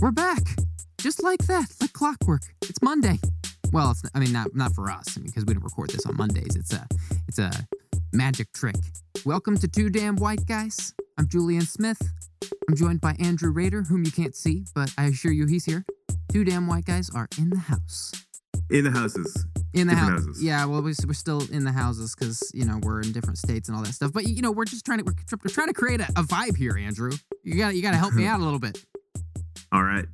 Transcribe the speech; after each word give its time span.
We're 0.00 0.10
back. 0.10 0.42
Just 1.00 1.22
like 1.22 1.40
that, 1.46 1.66
like 1.80 1.92
clockwork. 1.92 2.42
It's 2.62 2.80
Monday. 2.82 3.18
Well, 3.72 3.90
it's 3.90 4.02
I 4.14 4.18
mean 4.18 4.32
not 4.32 4.54
not 4.54 4.74
for 4.74 4.90
us, 4.90 5.16
I 5.16 5.20
mean, 5.20 5.26
because 5.28 5.44
we 5.44 5.54
don't 5.54 5.62
record 5.62 5.90
this 5.90 6.06
on 6.06 6.16
Mondays. 6.16 6.56
It's 6.56 6.72
a 6.72 6.86
it's 7.28 7.38
a 7.38 7.50
magic 8.12 8.52
trick. 8.52 8.76
Welcome 9.24 9.56
to 9.58 9.68
Two 9.68 9.90
Damn 9.90 10.16
White 10.16 10.46
Guys. 10.46 10.94
I'm 11.18 11.28
Julian 11.28 11.62
Smith. 11.62 12.00
I'm 12.68 12.76
joined 12.76 13.00
by 13.00 13.14
Andrew 13.20 13.50
Rader, 13.52 13.82
whom 13.82 14.04
you 14.04 14.12
can't 14.12 14.34
see, 14.34 14.64
but 14.74 14.92
I 14.96 15.06
assure 15.06 15.32
you 15.32 15.46
he's 15.46 15.64
here. 15.64 15.84
Two 16.32 16.44
Damn 16.44 16.66
White 16.66 16.84
Guys 16.86 17.10
are 17.14 17.28
in 17.38 17.50
the 17.50 17.58
house. 17.58 18.12
In 18.70 18.84
the 18.84 18.90
houses. 18.90 19.46
In 19.74 19.86
the 19.86 19.94
house, 19.94 20.10
houses. 20.10 20.42
yeah. 20.42 20.64
Well, 20.64 20.82
we- 20.82 20.94
we're 21.06 21.12
still 21.12 21.42
in 21.52 21.64
the 21.64 21.72
houses 21.72 22.14
because 22.14 22.50
you 22.54 22.64
know 22.64 22.78
we're 22.82 23.00
in 23.00 23.12
different 23.12 23.38
states 23.38 23.68
and 23.68 23.76
all 23.76 23.82
that 23.84 23.92
stuff. 23.92 24.12
But 24.12 24.26
you 24.26 24.42
know, 24.42 24.50
we're 24.50 24.64
just 24.64 24.84
trying 24.84 24.98
to 24.98 25.04
we're, 25.04 25.14
we're 25.44 25.50
trying 25.50 25.68
to 25.68 25.74
create 25.74 26.00
a, 26.00 26.08
a 26.16 26.22
vibe 26.22 26.56
here, 26.56 26.76
Andrew. 26.76 27.12
You 27.44 27.56
got 27.56 27.70
to 27.70 27.76
you 27.76 27.82
got 27.82 27.92
to 27.92 27.96
help 27.96 28.14
me 28.14 28.26
out 28.26 28.40
a 28.40 28.42
little 28.44 28.58
bit. 28.58 28.84
All 29.72 29.84
right. 29.84 30.06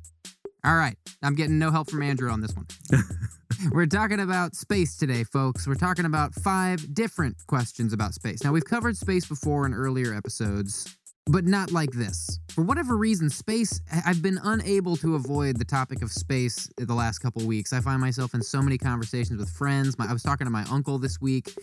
All 0.63 0.75
right, 0.75 0.97
I'm 1.23 1.35
getting 1.35 1.59
no 1.59 1.71
help 1.71 1.89
from 1.89 2.03
Andrew 2.03 2.29
on 2.29 2.41
this 2.41 2.53
one. 2.53 2.67
We're 3.71 3.85
talking 3.85 4.19
about 4.19 4.55
space 4.55 4.97
today, 4.97 5.23
folks. 5.23 5.65
We're 5.65 5.75
talking 5.75 6.05
about 6.05 6.33
five 6.33 6.93
different 6.93 7.37
questions 7.47 7.93
about 7.93 8.13
space. 8.13 8.43
Now, 8.43 8.51
we've 8.51 8.65
covered 8.65 8.97
space 8.97 9.25
before 9.25 9.65
in 9.65 9.73
earlier 9.73 10.13
episodes, 10.13 10.97
but 11.25 11.45
not 11.45 11.71
like 11.71 11.91
this. 11.91 12.39
For 12.49 12.63
whatever 12.63 12.97
reason, 12.97 13.29
space, 13.29 13.79
I've 14.05 14.21
been 14.21 14.39
unable 14.43 14.95
to 14.97 15.15
avoid 15.15 15.57
the 15.57 15.65
topic 15.65 16.01
of 16.01 16.11
space 16.11 16.69
the 16.77 16.93
last 16.93 17.19
couple 17.19 17.45
weeks. 17.45 17.71
I 17.71 17.79
find 17.79 18.01
myself 18.01 18.33
in 18.33 18.41
so 18.41 18.61
many 18.61 18.77
conversations 18.77 19.39
with 19.39 19.49
friends. 19.49 19.97
My, 19.97 20.09
I 20.09 20.13
was 20.13 20.23
talking 20.23 20.45
to 20.45 20.51
my 20.51 20.65
uncle 20.69 20.99
this 20.99 21.21
week, 21.21 21.53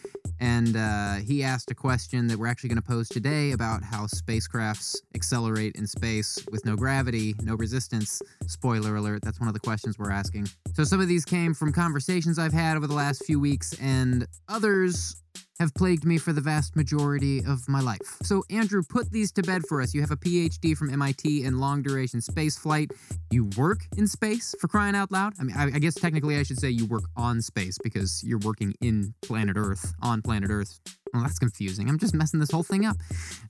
and 0.45 0.77
uh, 0.77 1.15
he 1.27 1.43
asked 1.43 1.71
a 1.71 1.75
question 1.75 2.27
that 2.27 2.39
we're 2.39 2.47
actually 2.47 2.69
going 2.69 2.83
to 2.83 2.87
pose 2.87 3.09
today 3.09 3.53
about 3.53 3.83
how 3.83 4.05
spacecrafts 4.05 4.95
accelerate 5.15 5.75
in 5.77 5.87
space 5.87 6.39
with 6.53 6.67
no 6.67 6.77
gravity, 6.77 7.35
no 7.43 7.55
resistance. 7.55 8.21
Spoiler 8.47 8.97
alert, 8.97 9.23
that's 9.23 9.41
one 9.41 9.49
of 9.49 9.55
the 9.55 9.61
questions 9.61 9.99
we're 9.99 10.11
asking. 10.11 10.47
So 10.75 10.85
some 10.85 11.01
of 11.01 11.09
these 11.09 11.25
came 11.25 11.55
from 11.55 11.73
conversations 11.73 12.39
I've 12.39 12.53
had 12.53 12.77
over 12.77 12.87
the 12.87 12.95
last 12.95 13.25
few 13.25 13.41
weeks, 13.41 13.75
and 13.81 14.27
others 14.47 15.17
have 15.61 15.73
plagued 15.75 16.05
me 16.05 16.19
for 16.19 16.33
the 16.33 16.41
vast 16.41 16.77
majority 16.77 17.39
of 17.47 17.69
my 17.69 17.81
life. 17.81 18.01
So, 18.23 18.43
Andrew, 18.51 18.83
put 18.89 19.11
these 19.11 19.31
to 19.33 19.43
bed 19.43 19.63
for 19.69 19.81
us. 19.81 19.95
You 19.95 20.01
have 20.01 20.11
a 20.11 20.17
PhD 20.17 20.77
from 20.77 20.91
MIT 20.91 21.45
in 21.45 21.59
long 21.59 21.83
duration 21.83 22.21
space 22.21 22.59
flight. 22.59 22.91
You 23.31 23.49
work 23.57 23.81
in 23.97 24.07
space 24.07 24.55
for 24.61 24.69
crying 24.69 24.95
out 24.95 25.13
loud. 25.13 25.35
I 25.39 25.45
mean, 25.45 25.57
I, 25.57 25.65
I 25.67 25.79
guess 25.79 25.95
technically 25.95 26.39
I 26.39 26.43
should 26.43 26.59
say 26.59 26.71
you 26.71 26.87
work 26.87 27.05
on 27.17 27.41
space 27.41 27.79
because 27.83 28.23
you're 28.25 28.41
working 28.41 28.75
in 28.81 29.15
planet 29.23 29.57
Earth, 29.57 29.95
on 30.03 30.23
planet 30.23 30.51
Earth. 30.51 30.81
Well, 31.13 31.23
that's 31.23 31.39
confusing. 31.39 31.89
I'm 31.89 31.99
just 31.99 32.15
messing 32.15 32.41
this 32.41 32.51
whole 32.51 32.65
thing 32.65 32.85
up. 32.85 32.97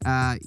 Uh, 0.05 0.37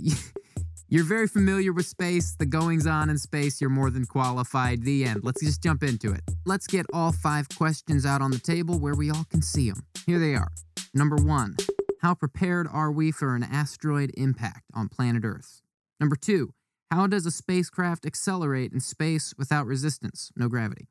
You're 0.89 1.03
very 1.03 1.27
familiar 1.27 1.73
with 1.73 1.85
space, 1.85 2.35
the 2.39 2.45
goings 2.45 2.87
on 2.87 3.09
in 3.09 3.17
space. 3.17 3.59
You're 3.59 3.69
more 3.69 3.89
than 3.89 4.05
qualified. 4.05 4.83
The 4.83 5.03
end. 5.03 5.19
Let's 5.21 5.43
just 5.43 5.61
jump 5.61 5.83
into 5.83 6.13
it. 6.13 6.21
Let's 6.45 6.65
get 6.65 6.85
all 6.93 7.11
five 7.11 7.49
questions 7.49 8.05
out 8.05 8.21
on 8.21 8.31
the 8.31 8.39
table 8.39 8.79
where 8.79 8.95
we 8.95 9.09
all 9.09 9.25
can 9.29 9.41
see 9.41 9.69
them. 9.69 9.85
Here 10.05 10.17
they 10.17 10.33
are. 10.33 10.47
Number 10.97 11.17
one 11.17 11.57
How 12.01 12.15
prepared 12.15 12.67
are 12.67 12.91
we 12.91 13.11
for 13.11 13.35
an 13.35 13.43
asteroid 13.43 14.09
impact 14.17 14.63
on 14.73 14.89
planet 14.89 15.23
Earth? 15.23 15.61
Number 15.99 16.15
two 16.15 16.55
How 16.89 17.05
does 17.05 17.27
a 17.27 17.31
spacecraft 17.31 18.03
accelerate 18.03 18.73
in 18.73 18.79
space 18.79 19.35
without 19.37 19.67
resistance? 19.67 20.31
No 20.35 20.49
gravity. 20.49 20.87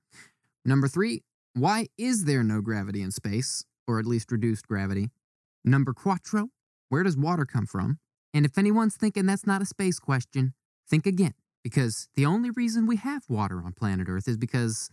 Number 0.65 0.87
three 0.87 1.25
Why 1.55 1.89
is 1.99 2.25
there 2.25 2.45
no 2.45 2.61
gravity 2.61 3.03
in 3.03 3.11
space, 3.11 3.65
or 3.89 3.99
at 3.99 4.07
least 4.07 4.31
reduced 4.31 4.69
gravity? 4.69 5.11
Number 5.65 5.93
quattro 5.93 6.51
Where 6.89 7.03
does 7.03 7.17
water 7.17 7.45
come 7.45 7.67
from? 7.67 7.99
And 8.33 8.47
if 8.47 8.57
anyone's 8.57 8.97
thinking 8.97 9.27
that's 9.27 9.45
not 9.45 9.61
a 9.61 9.67
space 9.67 9.99
question, 9.99 10.55
think 10.89 11.07
again. 11.07 11.34
Because 11.65 12.09
the 12.15 12.27
only 12.27 12.51
reason 12.51 12.87
we 12.87 12.95
have 12.95 13.25
water 13.29 13.61
on 13.61 13.73
planet 13.73 14.07
Earth 14.09 14.29
is 14.29 14.37
because, 14.37 14.89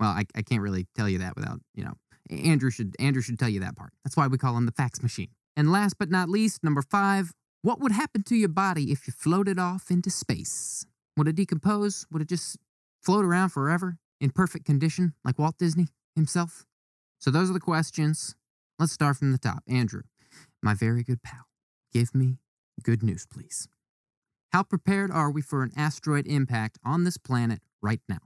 well, 0.00 0.12
I, 0.12 0.24
I 0.34 0.40
can't 0.40 0.62
really 0.62 0.86
tell 0.96 1.06
you 1.06 1.18
that 1.18 1.36
without, 1.36 1.60
you 1.74 1.84
know, 1.84 1.98
Andrew 2.30 2.70
should 2.70 2.96
Andrew 2.98 3.22
should 3.22 3.38
tell 3.38 3.48
you 3.48 3.60
that 3.60 3.76
part. 3.76 3.92
That's 4.04 4.16
why 4.16 4.26
we 4.26 4.38
call 4.38 4.56
him 4.56 4.66
the 4.66 4.72
fax 4.72 5.02
machine. 5.02 5.30
And 5.56 5.70
last 5.70 5.98
but 5.98 6.10
not 6.10 6.28
least, 6.28 6.64
number 6.64 6.82
five, 6.82 7.32
what 7.62 7.80
would 7.80 7.92
happen 7.92 8.22
to 8.24 8.34
your 8.34 8.48
body 8.48 8.90
if 8.90 9.06
you 9.06 9.12
floated 9.12 9.58
off 9.58 9.90
into 9.90 10.10
space? 10.10 10.86
Would 11.16 11.28
it 11.28 11.36
decompose? 11.36 12.06
Would 12.10 12.22
it 12.22 12.28
just 12.28 12.58
float 13.02 13.24
around 13.24 13.50
forever 13.50 13.98
in 14.20 14.30
perfect 14.30 14.64
condition, 14.64 15.14
like 15.24 15.38
Walt 15.38 15.58
Disney 15.58 15.88
himself? 16.16 16.64
So 17.20 17.30
those 17.30 17.50
are 17.50 17.54
the 17.54 17.60
questions. 17.60 18.34
Let's 18.78 18.92
start 18.92 19.16
from 19.16 19.32
the 19.32 19.38
top. 19.38 19.62
Andrew, 19.68 20.02
my 20.62 20.74
very 20.74 21.04
good 21.04 21.22
pal, 21.22 21.46
give 21.92 22.14
me 22.14 22.38
Good 22.82 23.02
news, 23.02 23.26
please. 23.26 23.68
How 24.52 24.62
prepared 24.62 25.10
are 25.10 25.30
we 25.30 25.42
for 25.42 25.62
an 25.62 25.72
asteroid 25.76 26.26
impact 26.26 26.78
on 26.84 27.04
this 27.04 27.16
planet 27.16 27.60
right 27.80 28.00
now? 28.08 28.18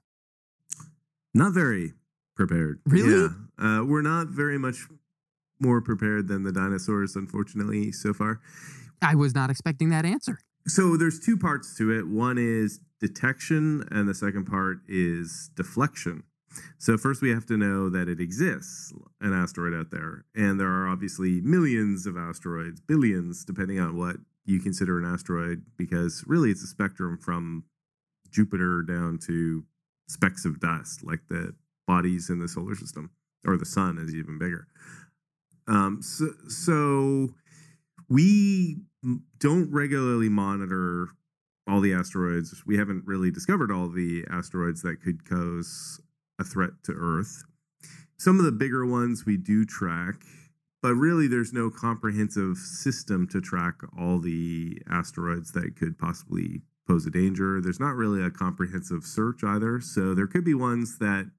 Not 1.34 1.52
very 1.52 1.92
prepared. 2.38 2.80
Really? 2.86 3.28
Yeah. 3.58 3.80
Uh, 3.80 3.84
we're 3.84 4.00
not 4.00 4.28
very 4.28 4.58
much 4.58 4.86
more 5.60 5.82
prepared 5.82 6.28
than 6.28 6.44
the 6.44 6.52
dinosaurs, 6.52 7.16
unfortunately, 7.16 7.90
so 7.90 8.14
far. 8.14 8.40
I 9.02 9.16
was 9.16 9.34
not 9.34 9.50
expecting 9.50 9.90
that 9.90 10.06
answer. 10.06 10.38
So 10.66 10.96
there's 10.96 11.18
two 11.18 11.36
parts 11.36 11.76
to 11.78 11.90
it. 11.90 12.06
One 12.06 12.38
is 12.38 12.80
detection, 13.00 13.86
and 13.90 14.08
the 14.08 14.14
second 14.14 14.44
part 14.44 14.78
is 14.86 15.50
deflection. 15.56 16.22
So 16.78 16.96
first, 16.96 17.22
we 17.22 17.30
have 17.30 17.46
to 17.46 17.56
know 17.56 17.90
that 17.90 18.08
it 18.08 18.20
exists, 18.20 18.92
an 19.20 19.32
asteroid 19.32 19.74
out 19.74 19.90
there, 19.90 20.24
and 20.34 20.58
there 20.58 20.68
are 20.68 20.88
obviously 20.88 21.40
millions 21.40 22.06
of 22.06 22.16
asteroids, 22.16 22.80
billions, 22.80 23.44
depending 23.44 23.80
on 23.80 23.96
what 23.96 24.16
you 24.44 24.60
consider 24.60 24.98
an 24.98 25.04
asteroid, 25.04 25.64
because 25.76 26.24
really 26.26 26.50
it's 26.50 26.62
a 26.62 26.66
spectrum 26.66 27.18
from 27.18 27.64
Jupiter 28.30 28.82
down 28.82 29.18
to 29.26 29.64
specks 30.08 30.44
of 30.44 30.60
dust, 30.60 31.04
like 31.04 31.20
the 31.28 31.54
bodies 31.88 32.30
in 32.30 32.38
the 32.38 32.46
solar 32.46 32.76
system, 32.76 33.10
or 33.44 33.56
the 33.56 33.64
sun 33.64 33.98
is 33.98 34.14
even 34.14 34.38
bigger. 34.38 34.68
Um, 35.66 36.00
so, 36.00 36.28
so 36.48 37.30
we 38.08 38.76
don't 39.38 39.72
regularly 39.72 40.28
monitor 40.28 41.08
all 41.68 41.80
the 41.80 41.92
asteroids. 41.92 42.62
We 42.66 42.78
haven't 42.78 43.04
really 43.06 43.30
discovered 43.30 43.72
all 43.72 43.88
the 43.88 44.24
asteroids 44.30 44.82
that 44.82 45.02
could 45.02 45.28
cause 45.28 46.00
a 46.38 46.44
threat 46.44 46.70
to 46.84 46.92
Earth. 46.92 47.42
Some 48.18 48.38
of 48.38 48.44
the 48.44 48.52
bigger 48.52 48.86
ones 48.86 49.26
we 49.26 49.36
do 49.36 49.64
track, 49.64 50.22
but 50.82 50.94
really 50.94 51.26
there's 51.26 51.52
no 51.52 51.70
comprehensive 51.70 52.56
system 52.56 53.28
to 53.28 53.40
track 53.40 53.74
all 53.98 54.18
the 54.18 54.80
asteroids 54.90 55.52
that 55.52 55.76
could 55.76 55.98
possibly 55.98 56.62
pose 56.86 57.06
a 57.06 57.10
danger. 57.10 57.60
There's 57.60 57.80
not 57.80 57.94
really 57.94 58.24
a 58.24 58.30
comprehensive 58.30 59.04
search 59.04 59.44
either. 59.44 59.80
So 59.80 60.14
there 60.14 60.26
could 60.26 60.44
be 60.44 60.54
ones 60.54 60.98
that 60.98 61.30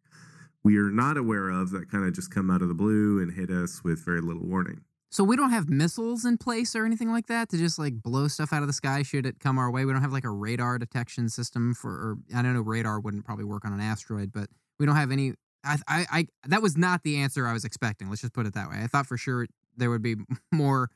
we 0.63 0.77
are 0.77 0.89
not 0.89 1.17
aware 1.17 1.49
of 1.49 1.71
that 1.71 1.89
kind 1.89 2.05
of 2.05 2.13
just 2.13 2.33
come 2.33 2.49
out 2.49 2.61
of 2.61 2.67
the 2.67 2.73
blue 2.73 3.21
and 3.21 3.33
hit 3.33 3.49
us 3.49 3.81
with 3.83 4.03
very 4.03 4.21
little 4.21 4.45
warning. 4.45 4.81
So 5.11 5.23
we 5.23 5.35
don't 5.35 5.49
have 5.49 5.69
missiles 5.69 6.23
in 6.23 6.37
place 6.37 6.75
or 6.75 6.85
anything 6.85 7.11
like 7.11 7.27
that 7.27 7.49
to 7.49 7.57
just 7.57 7.79
like 7.79 8.01
blow 8.01 8.27
stuff 8.27 8.53
out 8.53 8.61
of 8.61 8.67
the 8.67 8.73
sky 8.73 9.01
should 9.01 9.25
it 9.25 9.39
come 9.39 9.57
our 9.57 9.71
way. 9.71 9.83
We 9.83 9.91
don't 9.91 10.03
have 10.03 10.13
like 10.13 10.23
a 10.23 10.29
radar 10.29 10.77
detection 10.77 11.29
system 11.29 11.73
for. 11.73 11.89
Or, 11.89 12.17
I 12.35 12.43
don't 12.43 12.53
know. 12.53 12.61
Radar 12.61 12.99
wouldn't 12.99 13.25
probably 13.25 13.45
work 13.45 13.65
on 13.65 13.73
an 13.73 13.79
asteroid, 13.79 14.31
but 14.31 14.49
we 14.79 14.85
don't 14.85 14.95
have 14.95 15.11
any. 15.11 15.33
I, 15.63 15.77
I, 15.87 16.05
I, 16.11 16.27
that 16.47 16.61
was 16.61 16.77
not 16.77 17.03
the 17.03 17.17
answer 17.17 17.47
I 17.47 17.53
was 17.53 17.65
expecting. 17.65 18.09
Let's 18.09 18.21
just 18.21 18.33
put 18.33 18.45
it 18.45 18.53
that 18.53 18.69
way. 18.69 18.77
I 18.81 18.87
thought 18.87 19.07
for 19.07 19.17
sure 19.17 19.47
there 19.75 19.89
would 19.89 20.03
be 20.03 20.15
more. 20.51 20.91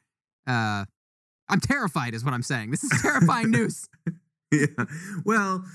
Uh, 0.46 0.86
I'm 1.50 1.60
terrified, 1.60 2.14
is 2.14 2.24
what 2.24 2.34
I'm 2.34 2.44
saying. 2.44 2.70
This 2.72 2.84
is 2.84 2.92
terrifying 3.02 3.50
news. 3.50 3.90
yeah. 4.52 4.68
Well, 5.26 5.66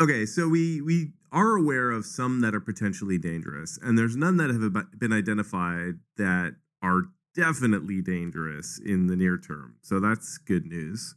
okay. 0.00 0.26
So 0.26 0.48
we 0.48 0.80
we 0.80 1.12
are 1.30 1.56
aware 1.56 1.90
of 1.90 2.04
some 2.04 2.40
that 2.40 2.54
are 2.54 2.60
potentially 2.60 3.18
dangerous, 3.18 3.78
and 3.82 3.96
there's 3.98 4.16
none 4.16 4.36
that 4.38 4.50
have 4.50 4.98
been 4.98 5.12
identified 5.12 5.94
that 6.16 6.56
are 6.82 7.02
definitely 7.34 8.02
dangerous 8.02 8.78
in 8.84 9.06
the 9.06 9.16
near 9.16 9.38
term. 9.38 9.76
So 9.82 10.00
that's 10.00 10.36
good 10.38 10.66
news. 10.66 11.14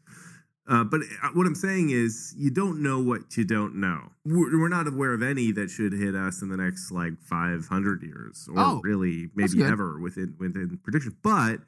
Uh, 0.68 0.84
but 0.84 1.02
uh, 1.22 1.30
what 1.34 1.46
I'm 1.46 1.54
saying 1.54 1.92
is, 1.92 2.34
you 2.38 2.50
don't 2.50 2.82
know 2.82 3.00
what 3.00 3.38
you 3.38 3.44
don't 3.44 3.76
know. 3.76 4.10
We're, 4.26 4.60
we're 4.60 4.70
not 4.70 4.88
aware 4.88 5.14
of 5.14 5.22
any 5.22 5.52
that 5.52 5.70
should 5.70 5.94
hit 5.94 6.16
us 6.16 6.42
in 6.42 6.50
the 6.50 6.58
next 6.58 6.92
like 6.92 7.14
500 7.22 8.02
years, 8.02 8.48
or 8.50 8.60
Oh, 8.60 8.82
really 8.84 9.30
maybe 9.36 9.62
ever 9.64 10.00
within 10.00 10.36
within 10.40 10.80
prediction. 10.84 11.16
But 11.22 11.60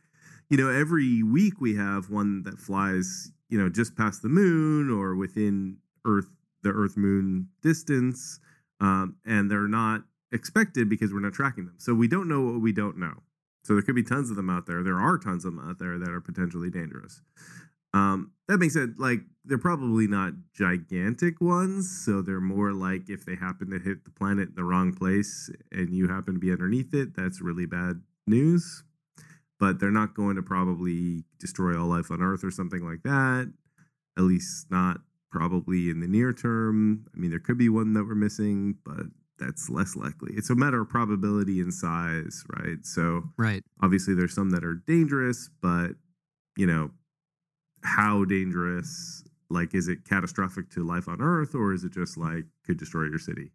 you 0.50 0.58
know, 0.58 0.70
every 0.70 1.22
week 1.22 1.60
we 1.60 1.76
have 1.76 2.10
one 2.10 2.42
that 2.44 2.58
flies, 2.58 3.32
you 3.50 3.60
know, 3.62 3.70
just 3.70 3.96
past 3.96 4.22
the 4.24 4.30
moon 4.30 4.90
or 4.90 5.16
within 5.16 5.78
Earth, 6.06 6.30
the 6.68 6.74
Earth 6.74 6.98
Moon 6.98 7.48
distance, 7.62 8.40
um, 8.80 9.16
and 9.26 9.50
they're 9.50 9.68
not 9.68 10.04
expected 10.32 10.90
because 10.90 11.14
we're 11.14 11.20
not 11.20 11.34
tracking 11.34 11.66
them. 11.66 11.76
So 11.78 11.94
we 11.94 12.08
don't 12.08 12.28
know 12.28 12.42
what 12.42 12.62
we 12.62 12.74
don't 12.74 12.98
know. 12.98 13.24
So 13.64 13.74
there 13.74 13.82
could 13.82 13.96
be 13.96 14.04
tons 14.04 14.30
of 14.30 14.36
them 14.36 14.50
out 14.50 14.66
there. 14.66 14.84
There 14.84 15.00
are 15.00 15.18
tons 15.18 15.44
of 15.44 15.56
them 15.56 15.68
out 15.68 15.80
there 15.80 15.98
that 15.98 16.10
are 16.10 16.22
potentially 16.22 16.70
dangerous. 16.70 17.22
Um, 17.94 18.32
that 18.48 18.60
being 18.60 18.70
said, 18.70 18.96
like 18.98 19.22
they're 19.44 19.58
probably 19.58 20.08
not 20.08 20.34
gigantic 20.54 21.42
ones, 21.42 21.90
so 22.06 22.22
they're 22.22 22.40
more 22.40 22.72
like 22.72 23.10
if 23.10 23.26
they 23.26 23.36
happen 23.36 23.70
to 23.72 23.80
hit 23.80 24.04
the 24.04 24.12
planet 24.12 24.50
in 24.50 24.56
the 24.56 24.64
wrong 24.64 24.94
place 24.94 25.50
and 25.72 25.94
you 25.94 26.08
happen 26.08 26.36
to 26.36 26.40
be 26.40 26.52
underneath 26.52 26.94
it, 26.94 27.16
that's 27.16 27.42
really 27.42 27.66
bad 27.66 28.02
news. 28.26 28.84
But 29.60 29.80
they're 29.80 29.90
not 29.90 30.14
going 30.14 30.36
to 30.36 30.44
probably 30.44 31.24
destroy 31.40 31.80
all 31.80 31.88
life 31.88 32.12
on 32.12 32.22
Earth 32.22 32.44
or 32.44 32.52
something 32.52 32.86
like 32.86 33.04
that. 33.04 33.52
At 34.18 34.24
least 34.24 34.68
not 34.70 35.02
probably 35.32 35.90
in 35.90 36.00
the 36.00 36.08
near 36.08 36.34
term. 36.34 37.06
I 37.14 37.20
mean, 37.20 37.30
there 37.30 37.40
could 37.40 37.58
be 37.58 37.70
one 37.70 37.94
that 37.94 38.04
we're 38.04 38.16
missing, 38.16 38.76
but 38.86 39.08
that's 39.40 39.70
less 39.70 39.96
likely. 39.96 40.34
It's 40.36 40.50
a 40.50 40.56
matter 40.56 40.82
of 40.82 40.90
probability 40.90 41.62
and 41.62 41.74
size, 41.74 42.44
right? 42.50 42.84
So, 42.84 43.24
right. 43.38 43.64
Obviously, 43.82 44.14
there's 44.16 44.34
some 44.34 44.50
that 44.52 44.64
are 44.64 44.76
dangerous, 44.76 45.50
but 45.62 45.92
you 46.56 46.66
know, 46.66 46.92
how 47.84 48.26
dangerous? 48.26 49.24
Like, 49.50 49.74
is 49.74 49.88
it 49.88 50.04
catastrophic 50.04 50.70
to 50.72 50.86
life 50.86 51.08
on 51.08 51.22
Earth, 51.22 51.56
or 51.56 51.74
is 51.74 51.84
it 51.84 51.94
just 51.94 52.18
like 52.18 52.46
could 52.66 52.78
destroy 52.78 53.04
your 53.04 53.20
city? 53.20 53.52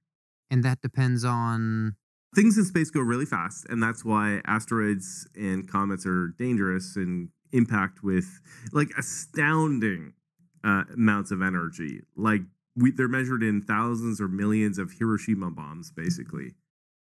And 0.51 0.63
that 0.65 0.81
depends 0.81 1.25
on 1.25 1.97
things 2.35 2.57
in 2.57 2.65
space 2.65 2.91
go 2.91 3.01
really 3.01 3.27
fast, 3.27 3.67
and 3.69 3.83
that's 3.83 4.05
why 4.05 4.41
asteroids 4.47 5.29
and 5.35 5.69
comets 5.69 6.07
are 6.07 6.29
dangerous 6.39 6.97
and 6.97 7.29
impact 7.53 8.03
with 8.03 8.41
like 8.73 8.89
astounding 8.97 10.15
uh, 10.65 10.85
amounts 10.95 11.31
of 11.31 11.43
energy. 11.43 12.01
Like 12.17 12.43
we, 12.77 12.91
they're 12.91 13.09
measured 13.09 13.43
in 13.43 13.61
thousands 13.63 14.21
or 14.21 14.29
millions 14.29 14.79
of 14.79 14.93
Hiroshima 14.99 15.51
bombs, 15.51 15.91
basically. 15.91 16.55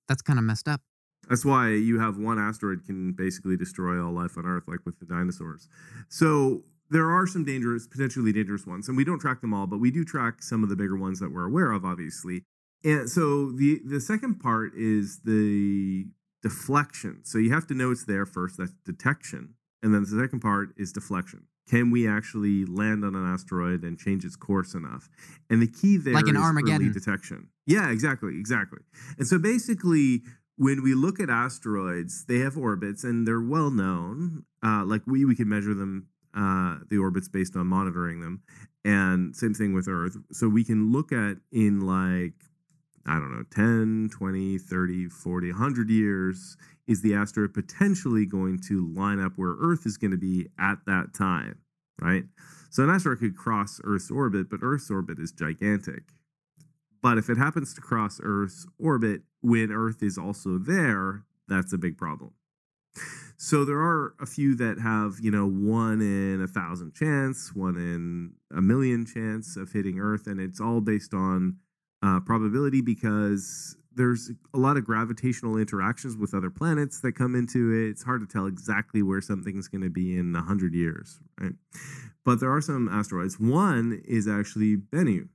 That's 0.08 0.22
kind 0.22 0.38
of 0.38 0.44
messed 0.44 0.68
up. 0.68 0.80
That's 1.28 1.44
why 1.44 1.70
you 1.70 2.00
have 2.00 2.18
one 2.18 2.38
asteroid 2.38 2.84
can 2.84 3.12
basically 3.12 3.56
destroy 3.56 4.04
all 4.04 4.12
life 4.12 4.36
on 4.36 4.44
Earth, 4.44 4.64
like 4.66 4.80
with 4.84 4.98
the 4.98 5.06
dinosaurs. 5.06 5.68
So 6.08 6.62
there 6.90 7.10
are 7.10 7.26
some 7.26 7.44
dangerous, 7.44 7.86
potentially 7.86 8.32
dangerous 8.32 8.66
ones, 8.66 8.88
and 8.88 8.96
we 8.96 9.04
don't 9.04 9.20
track 9.20 9.40
them 9.40 9.54
all, 9.54 9.66
but 9.66 9.78
we 9.78 9.90
do 9.90 10.04
track 10.04 10.42
some 10.42 10.62
of 10.62 10.68
the 10.68 10.76
bigger 10.76 10.96
ones 10.96 11.20
that 11.20 11.32
we're 11.32 11.46
aware 11.46 11.72
of, 11.72 11.84
obviously. 11.84 12.42
And 12.84 13.08
so 13.08 13.52
the 13.52 13.80
the 13.84 14.00
second 14.00 14.40
part 14.40 14.72
is 14.76 15.20
the 15.24 16.06
deflection. 16.42 17.20
So 17.24 17.38
you 17.38 17.52
have 17.52 17.66
to 17.68 17.74
know 17.74 17.92
it's 17.92 18.04
there 18.04 18.26
first. 18.26 18.58
That's 18.58 18.72
detection, 18.84 19.54
and 19.82 19.94
then 19.94 20.02
the 20.02 20.20
second 20.20 20.40
part 20.40 20.74
is 20.76 20.92
deflection. 20.92 21.44
Can 21.68 21.90
we 21.90 22.08
actually 22.08 22.64
land 22.64 23.04
on 23.04 23.14
an 23.14 23.24
asteroid 23.24 23.82
and 23.82 23.98
change 23.98 24.24
its 24.24 24.36
course 24.36 24.74
enough? 24.74 25.08
And 25.48 25.62
the 25.62 25.66
key 25.66 25.96
there 25.96 26.14
like 26.14 26.26
an 26.26 26.36
is 26.36 26.42
Armageddon 26.42 26.88
early 26.88 26.92
detection. 26.92 27.48
Yeah, 27.66 27.90
exactly, 27.90 28.38
exactly. 28.38 28.80
And 29.18 29.26
so 29.26 29.38
basically, 29.38 30.22
when 30.56 30.82
we 30.82 30.94
look 30.94 31.20
at 31.20 31.30
asteroids, 31.30 32.24
they 32.26 32.38
have 32.38 32.56
orbits 32.56 33.04
and 33.04 33.26
they're 33.26 33.40
well 33.40 33.70
known. 33.70 34.44
Uh, 34.64 34.84
like 34.84 35.02
we 35.06 35.24
we 35.24 35.34
can 35.34 35.48
measure 35.48 35.74
them, 35.74 36.08
uh, 36.34 36.78
the 36.90 36.98
orbits 36.98 37.28
based 37.28 37.56
on 37.56 37.66
monitoring 37.66 38.20
them, 38.20 38.42
and 38.84 39.34
same 39.34 39.54
thing 39.54 39.72
with 39.72 39.88
Earth. 39.88 40.16
So 40.32 40.48
we 40.48 40.64
can 40.64 40.92
look 40.92 41.12
at 41.12 41.36
in 41.52 41.80
like 41.80 42.34
I 43.06 43.14
don't 43.14 43.32
know, 43.32 43.44
10, 43.50 44.10
20, 44.12 44.58
30, 44.58 45.08
40, 45.08 45.50
100 45.50 45.90
years, 45.90 46.56
is 46.86 47.02
the 47.02 47.14
asteroid 47.14 47.54
potentially 47.54 48.26
going 48.26 48.60
to 48.68 48.92
line 48.94 49.20
up 49.20 49.32
where 49.36 49.56
Earth 49.60 49.86
is 49.86 49.96
going 49.96 50.10
to 50.10 50.16
be 50.16 50.48
at 50.58 50.78
that 50.86 51.14
time, 51.14 51.58
right? 52.00 52.24
So 52.70 52.82
an 52.82 52.90
asteroid 52.90 53.20
could 53.20 53.36
cross 53.36 53.80
Earth's 53.84 54.10
orbit, 54.10 54.48
but 54.50 54.60
Earth's 54.62 54.90
orbit 54.90 55.18
is 55.18 55.32
gigantic. 55.32 56.02
But 57.02 57.18
if 57.18 57.28
it 57.28 57.36
happens 57.36 57.74
to 57.74 57.80
cross 57.80 58.20
Earth's 58.22 58.66
orbit 58.78 59.22
when 59.40 59.70
Earth 59.72 60.02
is 60.02 60.16
also 60.16 60.58
there, 60.58 61.24
that's 61.48 61.72
a 61.72 61.78
big 61.78 61.98
problem. 61.98 62.32
So 63.36 63.64
there 63.64 63.78
are 63.78 64.14
a 64.20 64.26
few 64.26 64.54
that 64.56 64.78
have, 64.78 65.16
you 65.20 65.32
know, 65.32 65.48
one 65.48 66.00
in 66.00 66.40
a 66.40 66.46
thousand 66.46 66.94
chance, 66.94 67.52
one 67.52 67.76
in 67.76 68.34
a 68.56 68.62
million 68.62 69.04
chance 69.04 69.56
of 69.56 69.72
hitting 69.72 69.98
Earth, 69.98 70.28
and 70.28 70.40
it's 70.40 70.60
all 70.60 70.80
based 70.80 71.12
on 71.12 71.56
uh, 72.04 72.20
probability 72.20 72.80
because 72.80 73.76
there's 73.94 74.30
a 74.54 74.58
lot 74.58 74.76
of 74.76 74.84
gravitational 74.84 75.56
interactions 75.56 76.16
with 76.16 76.34
other 76.34 76.50
planets 76.50 77.00
that 77.00 77.12
come 77.12 77.34
into 77.34 77.72
it. 77.72 77.90
It's 77.90 78.02
hard 78.02 78.20
to 78.20 78.26
tell 78.26 78.46
exactly 78.46 79.02
where 79.02 79.20
something's 79.20 79.68
going 79.68 79.82
to 79.82 79.90
be 79.90 80.16
in 80.16 80.32
100 80.32 80.74
years, 80.74 81.20
right? 81.40 81.52
But 82.24 82.40
there 82.40 82.52
are 82.52 82.60
some 82.60 82.88
asteroids. 82.88 83.38
One 83.38 84.02
is 84.04 84.28
actually 84.28 84.76
Bennu. 84.76 85.28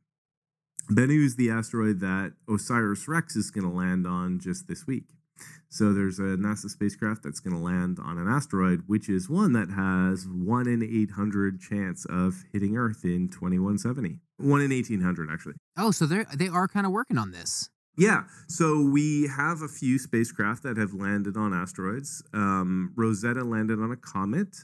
Bennu 0.89 1.25
is 1.25 1.35
the 1.35 1.49
asteroid 1.49 1.99
that 1.99 2.33
OSIRIS 2.47 3.07
REx 3.07 3.35
is 3.35 3.51
going 3.51 3.69
to 3.69 3.75
land 3.75 4.07
on 4.07 4.39
just 4.39 4.67
this 4.67 4.87
week. 4.87 5.03
So 5.69 5.93
there's 5.93 6.17
a 6.17 6.37
NASA 6.37 6.69
spacecraft 6.69 7.23
that's 7.23 7.39
going 7.39 7.55
to 7.55 7.61
land 7.61 7.99
on 8.01 8.17
an 8.17 8.27
asteroid, 8.27 8.83
which 8.87 9.09
is 9.09 9.29
one 9.29 9.53
that 9.53 9.69
has 9.69 10.25
1 10.27 10.67
in 10.67 10.81
800 10.81 11.59
chance 11.59 12.05
of 12.09 12.45
hitting 12.53 12.77
Earth 12.77 13.03
in 13.03 13.27
2170. 13.27 14.19
1 14.37 14.61
in 14.61 14.71
1800, 14.71 15.29
actually. 15.29 15.55
Oh, 15.77 15.91
so 15.91 16.05
they 16.05 16.25
they 16.35 16.47
are 16.47 16.67
kind 16.67 16.85
of 16.85 16.91
working 16.91 17.17
on 17.17 17.31
this. 17.31 17.69
Yeah, 17.97 18.23
so 18.47 18.81
we 18.81 19.27
have 19.27 19.61
a 19.61 19.67
few 19.67 19.97
spacecraft 19.97 20.63
that 20.63 20.77
have 20.77 20.93
landed 20.93 21.35
on 21.35 21.53
asteroids. 21.53 22.23
Um, 22.31 22.93
Rosetta 22.95 23.43
landed 23.43 23.79
on 23.79 23.91
a 23.91 23.97
comet. 23.97 24.57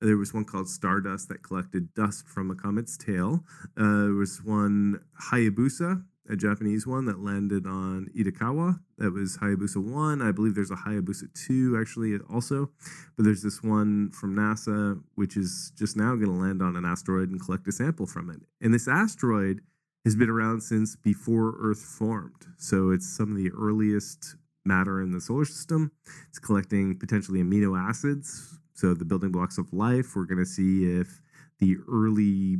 There 0.00 0.16
was 0.16 0.32
one 0.32 0.44
called 0.44 0.68
Stardust 0.68 1.28
that 1.28 1.42
collected 1.42 1.92
dust 1.92 2.26
from 2.26 2.50
a 2.50 2.54
comet's 2.54 2.96
tail. 2.96 3.44
Uh, 3.76 4.04
there 4.04 4.12
was 4.14 4.42
one 4.42 5.00
Hayabusa 5.30 6.02
a 6.28 6.36
Japanese 6.36 6.86
one 6.86 7.06
that 7.06 7.20
landed 7.20 7.66
on 7.66 8.08
Itokawa. 8.16 8.80
That 8.98 9.12
was 9.12 9.38
Hayabusa 9.38 9.82
1. 9.82 10.20
I 10.20 10.32
believe 10.32 10.54
there's 10.54 10.70
a 10.70 10.76
Hayabusa 10.76 11.28
2 11.46 11.78
actually 11.80 12.18
also. 12.30 12.70
But 13.16 13.24
there's 13.24 13.42
this 13.42 13.62
one 13.62 14.10
from 14.10 14.36
NASA, 14.36 15.00
which 15.14 15.36
is 15.36 15.72
just 15.76 15.96
now 15.96 16.14
going 16.14 16.26
to 16.26 16.32
land 16.32 16.62
on 16.62 16.76
an 16.76 16.84
asteroid 16.84 17.30
and 17.30 17.40
collect 17.40 17.66
a 17.68 17.72
sample 17.72 18.06
from 18.06 18.30
it. 18.30 18.42
And 18.60 18.74
this 18.74 18.88
asteroid 18.88 19.60
has 20.04 20.16
been 20.16 20.30
around 20.30 20.62
since 20.62 20.96
before 20.96 21.56
Earth 21.60 21.80
formed. 21.80 22.46
So 22.56 22.90
it's 22.90 23.08
some 23.08 23.30
of 23.30 23.36
the 23.36 23.50
earliest 23.50 24.36
matter 24.64 25.02
in 25.02 25.12
the 25.12 25.20
solar 25.20 25.44
system. 25.44 25.92
It's 26.28 26.38
collecting 26.38 26.98
potentially 26.98 27.40
amino 27.40 27.78
acids. 27.78 28.58
So 28.74 28.94
the 28.94 29.04
building 29.04 29.32
blocks 29.32 29.58
of 29.58 29.72
life. 29.72 30.14
We're 30.14 30.24
going 30.24 30.38
to 30.38 30.46
see 30.46 30.84
if 30.84 31.20
the 31.58 31.76
early 31.90 32.58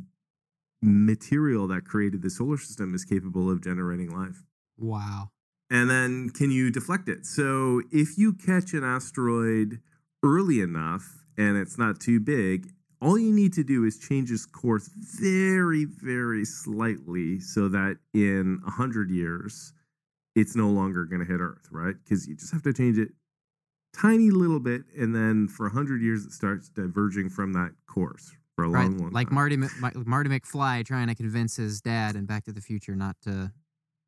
material 0.83 1.67
that 1.69 1.85
created 1.85 2.23
the 2.23 2.31
solar 2.31 2.57
system 2.57 2.95
is 2.95 3.05
capable 3.05 3.51
of 3.51 3.63
generating 3.63 4.11
life. 4.11 4.43
Wow. 4.77 5.31
And 5.71 5.91
then 5.91 6.31
can 6.31 6.51
you 6.51 6.71
deflect 6.71 7.09
it? 7.09 7.27
So 7.27 7.83
if 7.93 8.17
you 8.17 8.33
catch 8.33 8.73
an 8.73 8.85
asteroid 8.85 9.81
early 10.23 10.61
enough 10.61 11.25
and 11.37 11.57
it's 11.57 11.79
not 11.79 12.01
too 12.01 12.21
big, 12.21 12.73
all 13.01 13.19
you 13.19 13.33
need 13.33 13.53
to 13.55 13.65
do 13.65 13.85
is 13.85 13.99
change 13.99 14.31
its 14.31 14.47
course 14.47 14.91
very, 14.95 15.85
very 15.85 16.45
slightly 16.45 17.41
so 17.41 17.69
that 17.69 17.99
in 18.13 18.61
100 18.65 19.11
years, 19.11 19.73
it's 20.35 20.57
no 20.57 20.69
longer 20.69 21.05
going 21.05 21.21
to 21.21 21.27
hit 21.27 21.41
Earth, 21.41 21.69
right? 21.71 21.95
Because 22.03 22.27
you 22.27 22.35
just 22.35 22.53
have 22.53 22.63
to 22.63 22.73
change 22.73 22.99
it 22.99 23.11
tiny 23.95 24.31
little 24.31 24.61
bit. 24.61 24.83
And 24.97 25.15
then 25.15 25.49
for 25.49 25.67
100 25.67 26.03
years, 26.03 26.25
it 26.25 26.33
starts 26.33 26.69
diverging 26.69 27.31
from 27.31 27.53
that 27.55 27.71
course, 27.87 28.33
for 28.57 28.65
a 28.65 28.69
right. 28.69 28.83
long, 28.83 28.99
long 28.99 29.11
like 29.11 29.29
time. 29.29 29.35
Marty 29.35 29.57
Marty 29.57 30.31
McFly 30.31 30.85
trying 30.85 31.09
to 31.09 31.15
convince 31.15 31.57
his 31.57 31.81
dad 31.81 32.17
in 32.17 32.27
Back 32.27 32.45
to 32.45 32.53
the 32.53 32.61
Future 32.61 32.95
not 32.95 33.17
to 33.23 33.53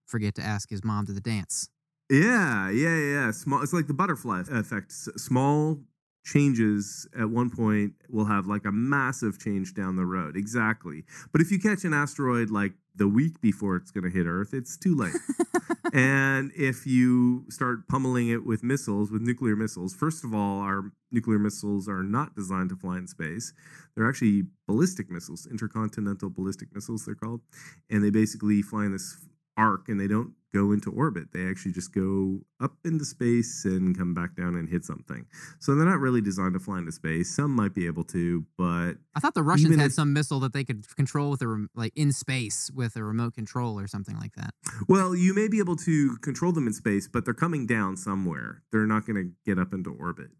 forget 0.06 0.34
to 0.36 0.42
ask 0.42 0.70
his 0.70 0.84
mom 0.84 1.06
to 1.06 1.12
the 1.12 1.20
dance. 1.20 1.68
Yeah, 2.10 2.70
yeah, 2.70 2.96
yeah. 2.96 3.30
Small. 3.30 3.62
It's 3.62 3.72
like 3.72 3.86
the 3.86 3.94
butterfly 3.94 4.42
effect. 4.50 4.90
Small 4.90 5.78
changes 6.24 7.08
at 7.18 7.30
one 7.30 7.50
point 7.50 7.94
will 8.10 8.26
have 8.26 8.46
like 8.46 8.64
a 8.64 8.72
massive 8.72 9.38
change 9.38 9.74
down 9.74 9.96
the 9.96 10.04
road. 10.04 10.36
Exactly. 10.36 11.04
But 11.32 11.40
if 11.40 11.50
you 11.50 11.58
catch 11.58 11.84
an 11.84 11.94
asteroid 11.94 12.50
like 12.50 12.72
the 12.94 13.08
week 13.08 13.40
before 13.40 13.76
it's 13.76 13.90
going 13.90 14.04
to 14.04 14.10
hit 14.10 14.26
Earth, 14.26 14.52
it's 14.52 14.76
too 14.76 14.94
late. 14.94 15.14
and 15.92 16.52
if 16.54 16.86
you 16.86 17.46
start 17.48 17.88
pummeling 17.88 18.28
it 18.28 18.44
with 18.44 18.62
missiles, 18.62 19.10
with 19.10 19.22
nuclear 19.22 19.56
missiles, 19.56 19.94
first 19.94 20.24
of 20.24 20.34
all, 20.34 20.60
our 20.60 20.92
nuclear 21.10 21.38
missiles 21.38 21.88
are 21.88 22.02
not 22.02 22.34
designed 22.34 22.68
to 22.70 22.76
fly 22.76 22.98
in 22.98 23.06
space. 23.06 23.52
They're 23.94 24.08
actually 24.08 24.44
ballistic 24.66 25.10
missiles, 25.10 25.46
intercontinental 25.50 26.30
ballistic 26.30 26.68
missiles, 26.74 27.06
they're 27.06 27.14
called. 27.14 27.40
And 27.88 28.04
they 28.04 28.10
basically 28.10 28.62
fly 28.62 28.84
in 28.84 28.92
this 28.92 29.16
arc 29.56 29.88
and 29.88 30.00
they 30.00 30.08
don't 30.08 30.32
go 30.52 30.72
into 30.72 30.90
orbit. 30.90 31.28
They 31.32 31.46
actually 31.48 31.72
just 31.72 31.94
go 31.94 32.40
up 32.60 32.72
into 32.84 33.04
space 33.04 33.64
and 33.64 33.96
come 33.96 34.14
back 34.14 34.34
down 34.36 34.56
and 34.56 34.68
hit 34.68 34.84
something. 34.84 35.26
So 35.60 35.74
they're 35.74 35.84
not 35.86 36.00
really 36.00 36.20
designed 36.20 36.54
to 36.54 36.60
fly 36.60 36.78
into 36.78 36.92
space. 36.92 37.34
Some 37.34 37.52
might 37.54 37.74
be 37.74 37.86
able 37.86 38.04
to, 38.04 38.44
but 38.58 38.94
I 39.14 39.20
thought 39.20 39.34
the 39.34 39.42
Russians 39.42 39.76
had 39.76 39.86
if- 39.86 39.92
some 39.92 40.12
missile 40.12 40.40
that 40.40 40.52
they 40.52 40.64
could 40.64 40.84
control 40.96 41.30
with 41.30 41.42
a 41.42 41.48
rem- 41.48 41.70
like 41.74 41.92
in 41.96 42.12
space 42.12 42.70
with 42.74 42.96
a 42.96 43.04
remote 43.04 43.34
control 43.34 43.78
or 43.78 43.86
something 43.86 44.16
like 44.18 44.34
that. 44.34 44.54
well, 44.88 45.14
you 45.14 45.34
may 45.34 45.48
be 45.48 45.58
able 45.58 45.76
to 45.76 46.16
control 46.18 46.52
them 46.52 46.66
in 46.66 46.72
space, 46.72 47.06
but 47.08 47.24
they're 47.24 47.34
coming 47.34 47.66
down 47.66 47.96
somewhere. 47.96 48.62
They're 48.72 48.86
not 48.86 49.06
going 49.06 49.16
to 49.24 49.30
get 49.46 49.58
up 49.60 49.72
into 49.72 49.90
orbit. 49.92 50.30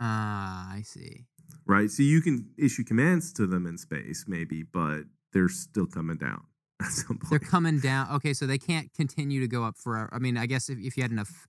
Ah, 0.00 0.72
I 0.72 0.82
see. 0.82 1.26
Right? 1.66 1.90
So 1.90 2.02
you 2.02 2.20
can 2.20 2.50
issue 2.58 2.84
commands 2.84 3.32
to 3.34 3.46
them 3.46 3.66
in 3.66 3.78
space 3.78 4.24
maybe, 4.26 4.62
but 4.62 5.02
they're 5.32 5.48
still 5.48 5.86
coming 5.86 6.16
down 6.16 6.30
at 6.32 6.32
some 6.32 6.40
point. 6.40 6.49
They're 7.30 7.38
coming 7.38 7.80
down. 7.80 8.10
Okay, 8.12 8.32
so 8.32 8.46
they 8.46 8.58
can't 8.58 8.92
continue 8.94 9.40
to 9.40 9.48
go 9.48 9.64
up 9.64 9.76
forever. 9.76 10.08
I 10.12 10.18
mean, 10.18 10.36
I 10.36 10.46
guess 10.46 10.68
if, 10.68 10.78
if 10.78 10.96
you 10.96 11.02
had 11.02 11.10
enough 11.10 11.46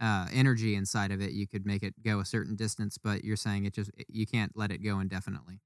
uh, 0.00 0.26
energy 0.32 0.74
inside 0.74 1.10
of 1.10 1.20
it, 1.20 1.32
you 1.32 1.46
could 1.46 1.66
make 1.66 1.82
it 1.82 1.94
go 2.04 2.20
a 2.20 2.24
certain 2.24 2.56
distance. 2.56 2.98
But 2.98 3.24
you're 3.24 3.36
saying 3.36 3.64
it 3.64 3.74
just 3.74 3.90
you 4.08 4.26
can't 4.26 4.52
let 4.54 4.70
it 4.70 4.78
go 4.78 5.00
indefinitely. 5.00 5.60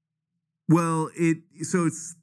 Well, 0.69 1.09
it 1.15 1.37
so 1.61 1.85
it's 1.85 2.15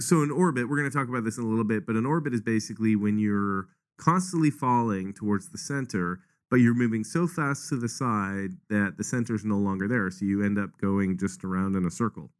so 0.00 0.22
in 0.22 0.30
orbit. 0.30 0.68
We're 0.68 0.78
going 0.78 0.90
to 0.90 0.96
talk 0.96 1.08
about 1.08 1.24
this 1.24 1.38
in 1.38 1.44
a 1.44 1.48
little 1.48 1.64
bit, 1.64 1.86
but 1.86 1.96
an 1.96 2.06
orbit 2.06 2.34
is 2.34 2.40
basically 2.40 2.96
when 2.96 3.18
you're 3.18 3.68
constantly 3.98 4.50
falling 4.50 5.12
towards 5.12 5.50
the 5.50 5.58
center, 5.58 6.20
but 6.50 6.56
you're 6.56 6.74
moving 6.74 7.04
so 7.04 7.26
fast 7.26 7.68
to 7.68 7.76
the 7.76 7.88
side 7.88 8.50
that 8.70 8.94
the 8.96 9.04
center 9.04 9.34
is 9.34 9.44
no 9.44 9.56
longer 9.56 9.88
there. 9.88 10.10
So 10.10 10.24
you 10.24 10.42
end 10.42 10.58
up 10.58 10.70
going 10.80 11.18
just 11.18 11.44
around 11.44 11.76
in 11.76 11.84
a 11.84 11.90
circle. 11.90 12.30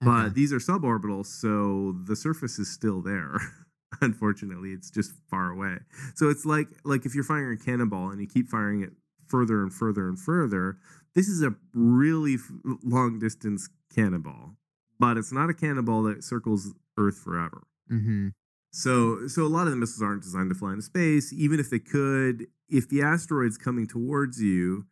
But 0.00 0.26
Okay. 0.26 0.34
these 0.34 0.52
are 0.52 0.58
suborbital, 0.58 1.26
so 1.26 1.92
the 2.06 2.16
surface 2.16 2.58
is 2.58 2.70
still 2.70 3.02
there. 3.02 3.38
Unfortunately, 4.00 4.72
it's 4.72 4.90
just 4.90 5.12
far 5.30 5.50
away. 5.50 5.78
So 6.14 6.28
it's 6.30 6.46
like 6.46 6.68
like 6.84 7.04
if 7.04 7.14
you're 7.14 7.24
firing 7.24 7.58
a 7.60 7.62
cannonball 7.64 8.10
and 8.10 8.20
you 8.20 8.26
keep 8.26 8.48
firing 8.48 8.82
it 8.82 8.92
further 9.26 9.62
and 9.62 9.72
further 9.72 10.08
and 10.08 10.18
further. 10.18 10.78
This 11.14 11.28
is 11.28 11.42
a 11.42 11.54
really 11.74 12.34
f- 12.34 12.50
long 12.84 13.18
distance 13.18 13.68
cannonball, 13.94 14.56
but 14.98 15.16
it's 15.16 15.32
not 15.32 15.50
a 15.50 15.54
cannonball 15.54 16.02
that 16.04 16.22
circles 16.24 16.72
Earth 16.96 17.18
forever. 17.18 17.62
Mm-hmm. 17.90 18.28
So, 18.72 19.26
so 19.26 19.44
a 19.44 19.48
lot 19.48 19.66
of 19.66 19.72
the 19.72 19.76
missiles 19.76 20.02
aren't 20.02 20.22
designed 20.22 20.50
to 20.50 20.54
fly 20.54 20.70
into 20.70 20.82
space. 20.82 21.32
Even 21.32 21.58
if 21.58 21.70
they 21.70 21.80
could, 21.80 22.46
if 22.68 22.88
the 22.88 23.02
asteroid's 23.02 23.58
coming 23.58 23.86
towards 23.88 24.40
you, 24.40 24.86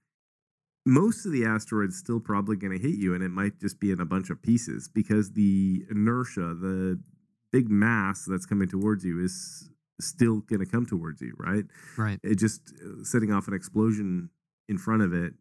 most 0.88 1.26
of 1.26 1.33
the 1.33 1.45
asteroid's 1.45 1.99
still 1.99 2.18
probably 2.18 2.57
going 2.57 2.73
to 2.73 2.78
hit 2.78 2.99
you, 2.99 3.14
and 3.14 3.23
it 3.23 3.28
might 3.28 3.61
just 3.61 3.78
be 3.78 3.92
in 3.92 4.00
a 4.00 4.07
bunch 4.07 4.30
of 4.30 4.40
pieces 4.40 4.88
because 4.88 5.33
the 5.33 5.85
inertia, 5.90 6.54
the 6.54 6.99
big 7.52 7.71
mass 7.71 8.25
that's 8.25 8.47
coming 8.47 8.68
towards 8.68 9.04
you, 9.04 9.23
is 9.23 9.68
still 10.00 10.40
going 10.40 10.61
to 10.61 10.66
come 10.66 10.87
towards 10.87 11.21
you, 11.21 11.35
right? 11.38 11.64
Right. 11.99 12.18
It 12.23 12.37
just 12.37 12.73
uh, 12.83 13.04
setting 13.04 13.30
off 13.30 13.49
an 13.49 13.54
explosion 13.54 14.30
in 14.68 14.78
front 14.78 15.02
of 15.02 15.12
it 15.12 15.35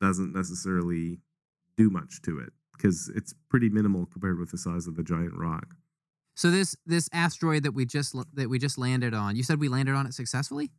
doesn't 0.00 0.34
necessarily 0.34 1.20
do 1.76 1.90
much 1.90 2.20
to 2.22 2.40
it 2.40 2.52
because 2.76 3.08
it's 3.14 3.34
pretty 3.48 3.68
minimal 3.68 4.06
compared 4.06 4.38
with 4.38 4.50
the 4.50 4.58
size 4.58 4.88
of 4.88 4.96
the 4.96 5.04
giant 5.04 5.34
rock. 5.34 5.74
So 6.34 6.50
this 6.50 6.76
this 6.86 7.08
asteroid 7.12 7.62
that 7.64 7.72
we 7.72 7.84
just 7.86 8.16
that 8.34 8.48
we 8.48 8.58
just 8.58 8.78
landed 8.78 9.14
on, 9.14 9.36
you 9.36 9.44
said 9.44 9.60
we 9.60 9.68
landed 9.68 9.94
on 9.94 10.06
it 10.06 10.14
successfully? 10.14 10.70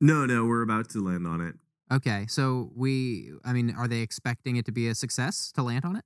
No, 0.00 0.24
no, 0.24 0.46
we're 0.46 0.62
about 0.62 0.88
to 0.90 1.04
land 1.04 1.26
on 1.26 1.40
it. 1.40 1.54
Okay. 1.90 2.26
So 2.28 2.70
we 2.74 3.32
I 3.44 3.52
mean, 3.52 3.74
are 3.76 3.88
they 3.88 4.00
expecting 4.00 4.56
it 4.56 4.64
to 4.66 4.72
be 4.72 4.88
a 4.88 4.94
success 4.94 5.50
to 5.52 5.62
land 5.62 5.84
on 5.84 5.96
it? 5.96 6.04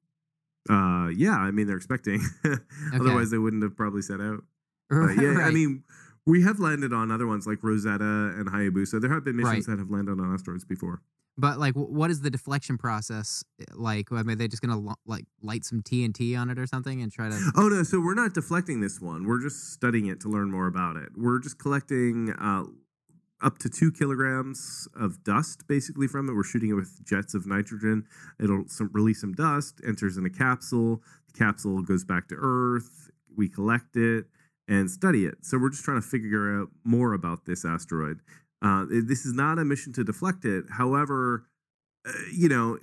Uh, 0.69 1.09
yeah, 1.09 1.37
I 1.37 1.51
mean 1.53 1.67
they're 1.67 1.77
expecting. 1.77 2.21
Otherwise, 2.95 3.31
they 3.31 3.39
wouldn't 3.39 3.63
have 3.63 3.77
probably 3.77 4.03
set 4.03 4.21
out. 4.21 4.43
But 4.89 5.21
yeah, 5.21 5.39
I 5.41 5.51
mean, 5.51 5.83
we 6.27 6.43
have 6.43 6.61
landed 6.61 6.93
on 6.93 7.11
other 7.11 7.27
ones 7.27 7.45
like 7.47 7.59
Rosetta 7.63 8.05
and 8.05 8.49
Hayabusa. 8.49 9.01
There 9.01 9.13
have 9.13 9.25
been 9.25 9.37
missions 9.37 9.67
Right. 9.69 9.77
that 9.77 9.81
have 9.81 9.91
landed 9.91 10.21
on 10.21 10.33
asteroids 10.33 10.65
before. 10.65 11.03
But 11.39 11.59
like, 11.59 11.75
what 11.75 12.11
is 12.11 12.23
the 12.23 12.31
deflection 12.31 12.79
process 12.79 13.45
eh, 13.61 13.65
like? 13.75 14.11
I 14.11 14.23
mean, 14.23 14.31
are 14.31 14.35
they 14.37 14.49
just 14.49 14.63
gonna 14.63 14.95
like 15.07 15.27
light 15.43 15.65
some 15.65 15.83
TNT 15.83 16.37
on 16.39 16.51
it 16.51 16.59
or 16.59 16.67
something 16.67 17.03
and 17.03 17.13
try 17.13 17.29
to? 17.29 17.53
Oh 17.57 17.69
no, 17.69 17.83
so 17.83 18.01
we're 18.01 18.15
not 18.15 18.33
deflecting 18.33 18.81
this 18.81 19.01
one. 19.01 19.27
We're 19.27 19.43
just 19.43 19.73
studying 19.73 20.07
it 20.07 20.21
to 20.21 20.29
learn 20.29 20.51
more 20.51 20.67
about 20.67 20.97
it. 20.97 21.11
We're 21.17 21.39
just 21.41 21.59
collecting 21.59 22.31
uh, 22.33 22.65
up 23.43 23.59
to 23.59 23.69
two 23.69 23.93
kilograms 23.93 24.89
of 24.99 25.23
dust 25.23 25.67
basically 25.69 26.07
from 26.07 26.29
it. 26.29 26.35
We're 26.35 26.43
shooting 26.43 26.71
it 26.71 26.75
with 26.75 27.05
jets 27.05 27.35
of 27.35 27.47
nitrogen. 27.47 28.07
It'll 28.41 28.67
some, 28.69 28.91
release 28.93 29.21
some 29.21 29.35
dust, 29.35 29.81
enters 29.87 30.17
in 30.17 30.25
a 30.25 30.31
capsule. 30.31 31.03
The 31.33 31.39
capsule 31.39 31.83
goes 31.83 32.05
back 32.05 32.29
to 32.29 32.37
Earth. 32.39 33.11
We 33.37 33.49
collect 33.49 33.97
it 33.97 34.27
and 34.69 34.91
study 34.91 35.27
it. 35.27 35.39
So 35.43 35.59
we're 35.59 35.71
just 35.71 35.85
trying 35.85 36.01
to 36.01 36.07
figure 36.07 36.61
out 36.61 36.69
more 36.85 37.13
about 37.13 37.45
this 37.45 37.65
asteroid. 37.65 38.21
Uh, 38.63 38.87
this 38.89 39.27
is 39.27 39.33
not 39.33 39.59
a 39.59 39.65
mission 39.65 39.93
to 39.93 40.05
deflect 40.05 40.45
it. 40.45 40.65
However, 40.71 41.47
uh, 42.07 42.13
you 42.33 42.49
know, 42.49 42.79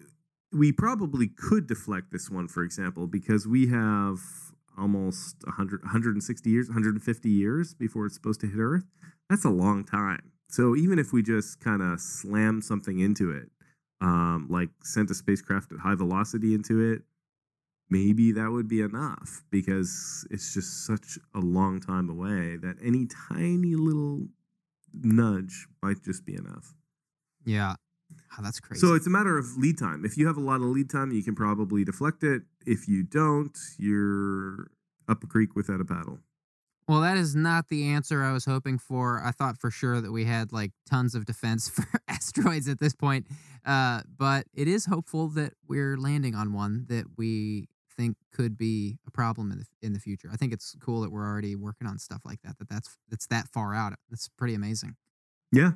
we 0.51 0.71
probably 0.71 1.27
could 1.27 1.67
deflect 1.67 2.11
this 2.11 2.29
one, 2.29 2.47
for 2.47 2.63
example, 2.63 3.07
because 3.07 3.47
we 3.47 3.67
have 3.67 4.19
almost 4.77 5.37
100, 5.45 5.81
160 5.81 6.49
years, 6.49 6.67
150 6.67 7.29
years 7.29 7.73
before 7.73 8.05
it's 8.05 8.15
supposed 8.15 8.39
to 8.41 8.47
hit 8.47 8.59
Earth. 8.59 8.85
That's 9.29 9.45
a 9.45 9.49
long 9.49 9.83
time. 9.83 10.32
So 10.49 10.75
even 10.75 10.99
if 10.99 11.13
we 11.13 11.23
just 11.23 11.59
kind 11.59 11.81
of 11.81 11.99
slam 11.99 12.61
something 12.61 12.99
into 12.99 13.31
it, 13.31 13.49
um, 14.01 14.47
like 14.49 14.69
sent 14.83 15.09
a 15.09 15.15
spacecraft 15.15 15.71
at 15.71 15.79
high 15.79 15.95
velocity 15.95 16.53
into 16.53 16.79
it, 16.79 17.01
maybe 17.89 18.31
that 18.33 18.51
would 18.51 18.67
be 18.67 18.81
enough 18.81 19.43
because 19.49 20.27
it's 20.29 20.53
just 20.53 20.85
such 20.85 21.17
a 21.33 21.39
long 21.39 21.79
time 21.79 22.09
away 22.09 22.57
that 22.57 22.75
any 22.83 23.07
tiny 23.29 23.75
little 23.75 24.27
nudge 24.93 25.67
might 25.81 26.03
just 26.03 26.25
be 26.25 26.35
enough. 26.35 26.73
Yeah. 27.45 27.75
Oh, 28.37 28.43
that's 28.43 28.59
crazy. 28.59 28.79
So 28.79 28.95
it's 28.95 29.07
a 29.07 29.09
matter 29.09 29.37
of 29.37 29.57
lead 29.57 29.77
time. 29.77 30.05
If 30.05 30.17
you 30.17 30.27
have 30.27 30.37
a 30.37 30.41
lot 30.41 30.57
of 30.57 30.67
lead 30.67 30.89
time, 30.89 31.11
you 31.11 31.23
can 31.23 31.35
probably 31.35 31.83
deflect 31.83 32.23
it. 32.23 32.43
If 32.65 32.87
you 32.87 33.03
don't, 33.03 33.57
you're 33.77 34.71
up 35.07 35.23
a 35.23 35.27
creek 35.27 35.55
without 35.55 35.81
a 35.81 35.85
paddle. 35.85 36.19
Well, 36.87 37.01
that 37.01 37.17
is 37.17 37.35
not 37.35 37.69
the 37.69 37.89
answer 37.89 38.23
I 38.23 38.31
was 38.31 38.45
hoping 38.45 38.77
for. 38.77 39.21
I 39.23 39.31
thought 39.31 39.59
for 39.59 39.71
sure 39.71 40.01
that 40.01 40.11
we 40.11 40.25
had 40.25 40.51
like 40.51 40.71
tons 40.89 41.15
of 41.15 41.25
defense 41.25 41.69
for 41.69 41.85
asteroids 42.07 42.67
at 42.67 42.79
this 42.79 42.93
point, 42.93 43.27
uh, 43.65 44.01
but 44.17 44.45
it 44.53 44.67
is 44.67 44.85
hopeful 44.85 45.27
that 45.29 45.53
we're 45.67 45.97
landing 45.97 46.35
on 46.35 46.53
one 46.53 46.85
that 46.89 47.05
we 47.17 47.67
think 47.95 48.17
could 48.33 48.57
be 48.57 48.97
a 49.07 49.11
problem 49.11 49.51
in 49.51 49.59
the 49.59 49.65
in 49.81 49.93
the 49.93 49.99
future. 49.99 50.29
I 50.31 50.35
think 50.35 50.53
it's 50.53 50.75
cool 50.81 51.01
that 51.01 51.11
we're 51.11 51.25
already 51.25 51.55
working 51.55 51.87
on 51.87 51.99
stuff 51.99 52.21
like 52.25 52.41
that. 52.43 52.57
That 52.57 52.69
that's 52.69 52.97
that's 53.09 53.27
that 53.27 53.47
far 53.49 53.73
out. 53.73 53.93
That's 54.09 54.29
pretty 54.29 54.55
amazing. 54.55 54.95
Yeah. 55.51 55.71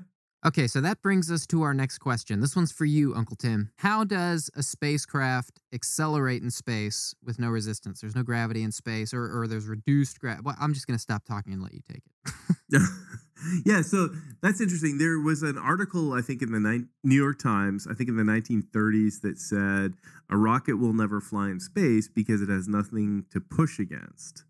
Okay, 0.46 0.68
so 0.68 0.80
that 0.82 1.02
brings 1.02 1.32
us 1.32 1.48
to 1.48 1.64
our 1.64 1.74
next 1.74 1.98
question. 1.98 2.42
This 2.42 2.56
one's 2.56 2.72
for 2.72 2.86
you, 2.86 3.16
Uncle 3.16 3.36
Tim. 3.36 3.72
How 3.78 4.04
does 4.04 4.52
a 4.56 4.62
spacecraft 4.62 5.60
accelerate 5.74 6.44
in 6.44 6.52
space 6.52 7.16
with 7.24 7.40
no 7.40 7.48
resistance? 7.50 8.02
There's 8.02 8.16
no 8.16 8.22
gravity 8.22 8.62
in 8.62 8.72
space, 8.72 9.16
or, 9.16 9.26
or 9.36 9.48
there's 9.48 9.66
reduced 9.66 10.20
gravity. 10.20 10.44
Well, 10.46 10.56
I'm 10.60 10.76
just 10.76 10.86
going 10.86 10.96
to 10.96 11.02
stop 11.02 11.26
talking 11.26 11.54
and 11.54 11.64
let 11.64 11.74
you 11.74 11.82
take 11.92 12.04
it. 12.06 12.82
yeah, 13.66 13.82
so 13.82 14.10
that's 14.44 14.62
interesting. 14.62 15.00
There 15.00 15.20
was 15.20 15.42
an 15.42 15.58
article, 15.58 16.14
I 16.14 16.22
think, 16.22 16.44
in 16.44 16.52
the 16.52 16.60
Ni- 16.60 16.86
New 17.04 17.16
York 17.16 17.40
Times, 17.40 17.88
I 17.90 17.96
think 17.96 18.08
in 18.08 18.16
the 18.16 18.24
1930s, 18.24 19.22
that 19.22 19.40
said 19.40 19.94
a 20.30 20.38
rocket 20.38 20.76
will 20.76 20.94
never 20.94 21.20
fly 21.20 21.50
in 21.50 21.60
space 21.60 22.08
because 22.08 22.44
it 22.44 22.50
has 22.50 22.68
nothing 22.68 23.26
to 23.32 23.42
push 23.42 23.80
against. 23.80 24.44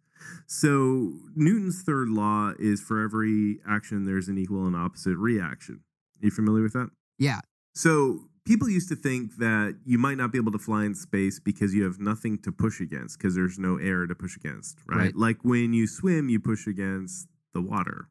So 0.46 1.14
Newton's 1.36 1.82
third 1.82 2.10
law 2.10 2.54
is 2.58 2.82
for 2.82 3.04
every 3.04 3.60
action, 3.68 4.06
there's 4.06 4.28
an 4.28 4.38
equal 4.38 4.66
and 4.66 4.76
opposite 4.76 5.18
reaction. 5.18 5.82
Are 6.22 6.26
you 6.26 6.32
familiar 6.32 6.64
with 6.64 6.74
that? 6.74 6.90
Yeah. 7.20 7.42
So 7.76 8.30
people 8.46 8.70
used 8.70 8.90
to 8.90 8.96
think 8.96 9.38
that 9.38 9.78
you 9.86 9.98
might 9.98 10.18
not 10.18 10.32
be 10.32 10.38
able 10.38 10.52
to 10.54 10.58
fly 10.58 10.86
in 10.86 10.96
space 10.96 11.40
because 11.40 11.76
you 11.76 11.84
have 11.84 12.00
nothing 12.00 12.40
to 12.40 12.52
push 12.52 12.80
against 12.80 13.18
because 13.18 13.36
there's 13.36 13.60
no 13.60 13.78
air 13.78 14.08
to 14.08 14.16
push 14.16 14.36
against, 14.38 14.80
right? 14.88 14.98
Right. 14.98 15.16
Like 15.16 15.38
when 15.44 15.74
you 15.74 15.86
swim, 15.86 16.30
you 16.30 16.40
push 16.40 16.66
against 16.66 17.28
the 17.54 17.62
water, 17.62 18.10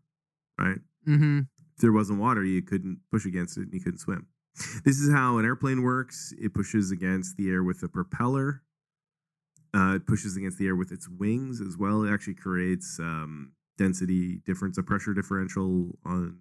right? 0.58 0.78
Mm-hmm. 1.08 1.40
If 1.74 1.80
there 1.80 1.92
wasn't 1.92 2.20
water, 2.20 2.44
you 2.44 2.62
couldn't 2.62 3.00
push 3.10 3.24
against 3.24 3.56
it 3.56 3.62
and 3.62 3.74
you 3.74 3.80
couldn't 3.80 3.98
swim. 3.98 4.26
This 4.84 4.98
is 4.98 5.12
how 5.12 5.38
an 5.38 5.44
airplane 5.44 5.82
works. 5.82 6.32
It 6.40 6.54
pushes 6.54 6.90
against 6.90 7.36
the 7.36 7.50
air 7.50 7.62
with 7.62 7.82
a 7.82 7.88
propeller. 7.88 8.62
Uh, 9.74 9.96
it 9.96 10.06
pushes 10.06 10.36
against 10.36 10.58
the 10.58 10.66
air 10.66 10.76
with 10.76 10.92
its 10.92 11.08
wings 11.08 11.60
as 11.60 11.76
well. 11.76 12.02
It 12.02 12.12
actually 12.12 12.34
creates 12.34 12.98
um, 12.98 13.52
density 13.76 14.40
difference, 14.46 14.78
a 14.78 14.82
pressure 14.82 15.14
differential 15.14 15.98
on 16.04 16.38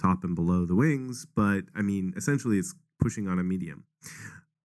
top 0.00 0.24
and 0.24 0.34
below 0.34 0.64
the 0.64 0.74
wings. 0.74 1.26
But 1.34 1.64
I 1.74 1.82
mean, 1.82 2.14
essentially, 2.16 2.58
it's 2.58 2.74
pushing 3.00 3.28
on 3.28 3.38
a 3.38 3.42
medium. 3.42 3.84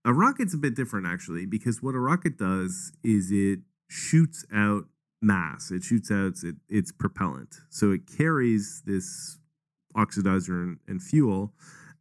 A 0.05 0.13
rocket's 0.13 0.53
a 0.53 0.57
bit 0.57 0.75
different 0.75 1.07
actually, 1.07 1.45
because 1.45 1.81
what 1.81 1.95
a 1.95 1.99
rocket 1.99 2.37
does 2.37 2.91
is 3.03 3.31
it 3.31 3.59
shoots 3.87 4.45
out 4.53 4.85
mass. 5.21 5.71
It 5.71 5.83
shoots 5.83 6.11
out 6.11 6.27
its, 6.27 6.45
its 6.69 6.91
propellant. 6.91 7.55
So 7.69 7.91
it 7.91 8.01
carries 8.17 8.83
this 8.85 9.37
oxidizer 9.95 10.61
and, 10.61 10.79
and 10.87 11.01
fuel 11.01 11.53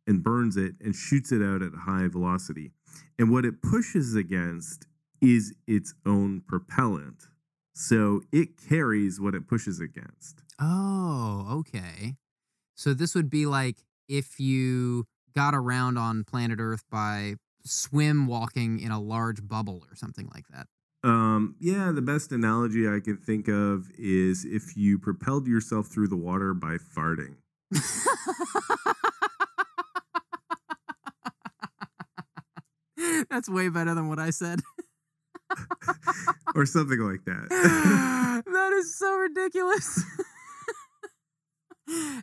and 0.07 0.23
burns 0.23 0.57
it 0.57 0.75
and 0.81 0.95
shoots 0.95 1.31
it 1.31 1.43
out 1.43 1.63
at 1.63 1.73
high 1.87 2.09
velocity. 2.09 2.73
And 3.19 3.31
what 3.31 3.45
it 3.45 3.63
pushes 3.63 4.17
against 4.17 4.87
is 5.23 5.55
its 5.67 5.95
own 6.05 6.43
propellant. 6.47 7.29
So 7.75 8.23
it 8.33 8.49
carries 8.69 9.21
what 9.21 9.35
it 9.35 9.47
pushes 9.47 9.81
against. 9.81 10.43
Oh, 10.61 11.47
okay. 11.61 12.17
So 12.75 12.93
this 12.93 13.15
would 13.15 13.31
be 13.31 13.47
like 13.47 13.77
if 14.09 14.39
you 14.39 15.07
got 15.35 15.55
around 15.55 15.97
on 15.97 16.25
planet 16.25 16.59
Earth 16.61 16.85
by 16.91 17.37
swim 17.65 18.27
walking 18.27 18.81
in 18.81 18.91
a 18.91 19.01
large 19.01 19.47
bubble 19.47 19.85
or 19.89 19.97
something 19.97 20.29
like 20.35 20.49
that. 20.49 20.67
Um, 21.05 21.57
yeah, 21.59 21.91
the 21.93 22.03
best 22.03 22.33
analogy 22.33 22.89
I 22.89 23.01
can 23.01 23.17
think 23.17 23.49
of 23.49 23.91
is 23.99 24.45
if 24.45 24.77
you 24.77 24.99
propelled 24.99 25.47
yourself 25.47 25.89
through 25.89 26.09
the 26.09 26.17
water 26.17 26.55
by 26.55 26.77
farting. 26.77 27.37
That's 33.31 33.49
way 33.49 33.69
better 33.69 33.95
than 33.95 34.09
what 34.09 34.19
I 34.19 34.31
said. 34.31 34.61
or 36.55 36.67
something 36.67 36.99
like 37.01 37.25
that. 37.25 37.49
that 38.47 38.73
is 38.73 38.97
so 38.97 39.17
ridiculous. 39.17 40.03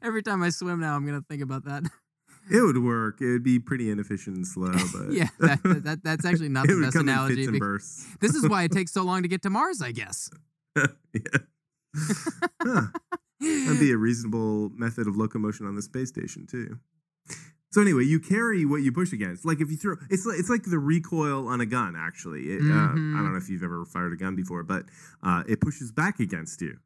Every 0.01 0.23
time 0.23 0.41
I 0.41 0.49
swim 0.49 0.79
now, 0.79 0.95
I'm 0.95 1.05
gonna 1.05 1.23
think 1.29 1.41
about 1.41 1.65
that. 1.65 1.83
it 2.51 2.61
would 2.61 2.77
work. 2.83 3.21
It 3.21 3.31
would 3.31 3.43
be 3.43 3.59
pretty 3.59 3.89
inefficient 3.89 4.35
and 4.35 4.47
slow, 4.47 4.71
but 4.71 5.11
yeah, 5.11 5.27
that, 5.39 5.59
that, 5.83 5.99
that's 6.03 6.25
actually 6.25 6.49
not 6.49 6.67
the 6.67 6.81
best 6.81 6.95
analogy. 6.95 7.35
fits 7.35 7.47
and 7.47 7.53
be- 7.53 7.59
bursts. 7.59 8.05
This 8.19 8.35
is 8.35 8.47
why 8.47 8.63
it 8.63 8.71
takes 8.71 8.91
so 8.91 9.03
long 9.03 9.21
to 9.21 9.27
get 9.27 9.41
to 9.43 9.49
Mars, 9.49 9.81
I 9.81 9.91
guess. 9.91 10.29
yeah. 10.75 11.39
Huh. 12.61 12.87
That'd 13.41 13.79
be 13.79 13.91
a 13.91 13.97
reasonable 13.97 14.69
method 14.69 15.07
of 15.07 15.15
locomotion 15.15 15.65
on 15.65 15.75
the 15.75 15.81
space 15.81 16.09
station 16.09 16.45
too. 16.45 16.79
So 17.71 17.81
anyway, 17.81 18.03
you 18.03 18.19
carry 18.19 18.65
what 18.65 18.77
you 18.81 18.91
push 18.91 19.13
against. 19.13 19.45
Like 19.45 19.61
if 19.61 19.69
you 19.69 19.77
throw, 19.77 19.95
it's 20.09 20.25
like 20.25 20.39
it's 20.39 20.49
like 20.49 20.63
the 20.63 20.79
recoil 20.79 21.47
on 21.47 21.61
a 21.61 21.65
gun. 21.67 21.95
Actually, 21.95 22.41
it, 22.53 22.61
uh, 22.61 22.93
Mhm. 22.93 23.15
I 23.15 23.21
don't 23.21 23.31
know 23.31 23.37
if 23.37 23.47
you've 23.49 23.63
ever 23.63 23.85
fired 23.85 24.11
a 24.13 24.15
gun 24.17 24.35
before, 24.35 24.63
but 24.63 24.85
uh, 25.21 25.43
it 25.47 25.61
pushes 25.61 25.91
back 25.91 26.19
against 26.19 26.61
you, 26.61 26.79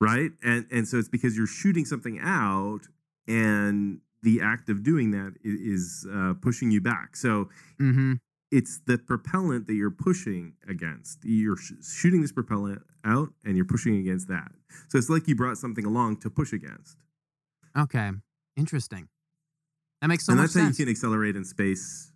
right? 0.00 0.30
And 0.42 0.66
and 0.70 0.86
so 0.86 0.96
it's 0.98 1.08
because 1.08 1.36
you're 1.36 1.46
shooting 1.48 1.84
something 1.84 2.20
out, 2.22 2.82
and 3.26 4.00
the 4.22 4.40
act 4.40 4.68
of 4.68 4.82
doing 4.82 5.10
that 5.12 5.34
is, 5.44 5.60
is 6.04 6.06
uh, 6.12 6.34
pushing 6.40 6.70
you 6.70 6.80
back. 6.80 7.16
So 7.16 7.48
Mm-hmm. 7.80 8.14
it's 8.50 8.78
the 8.86 8.98
propellant 8.98 9.66
that 9.66 9.74
you're 9.74 9.90
pushing 9.90 10.54
against. 10.68 11.18
You're 11.24 11.56
sh- 11.56 11.72
shooting 11.82 12.20
this 12.22 12.32
propellant 12.32 12.82
out, 13.04 13.30
and 13.44 13.56
you're 13.56 13.64
pushing 13.66 13.96
against 13.96 14.28
that. 14.28 14.52
So 14.88 14.98
it's 14.98 15.08
like 15.10 15.26
you 15.28 15.34
brought 15.34 15.58
something 15.58 15.84
along 15.84 16.18
to 16.18 16.30
push 16.30 16.52
against. 16.52 16.96
Okay. 17.76 18.10
Interesting. 18.56 19.08
That 20.00 20.08
makes 20.08 20.26
so 20.26 20.32
and 20.32 20.40
much 20.40 20.52
that's 20.52 20.62
how 20.62 20.68
you 20.68 20.74
can 20.74 20.88
accelerate 20.88 21.36
in 21.36 21.44
space 21.44 22.12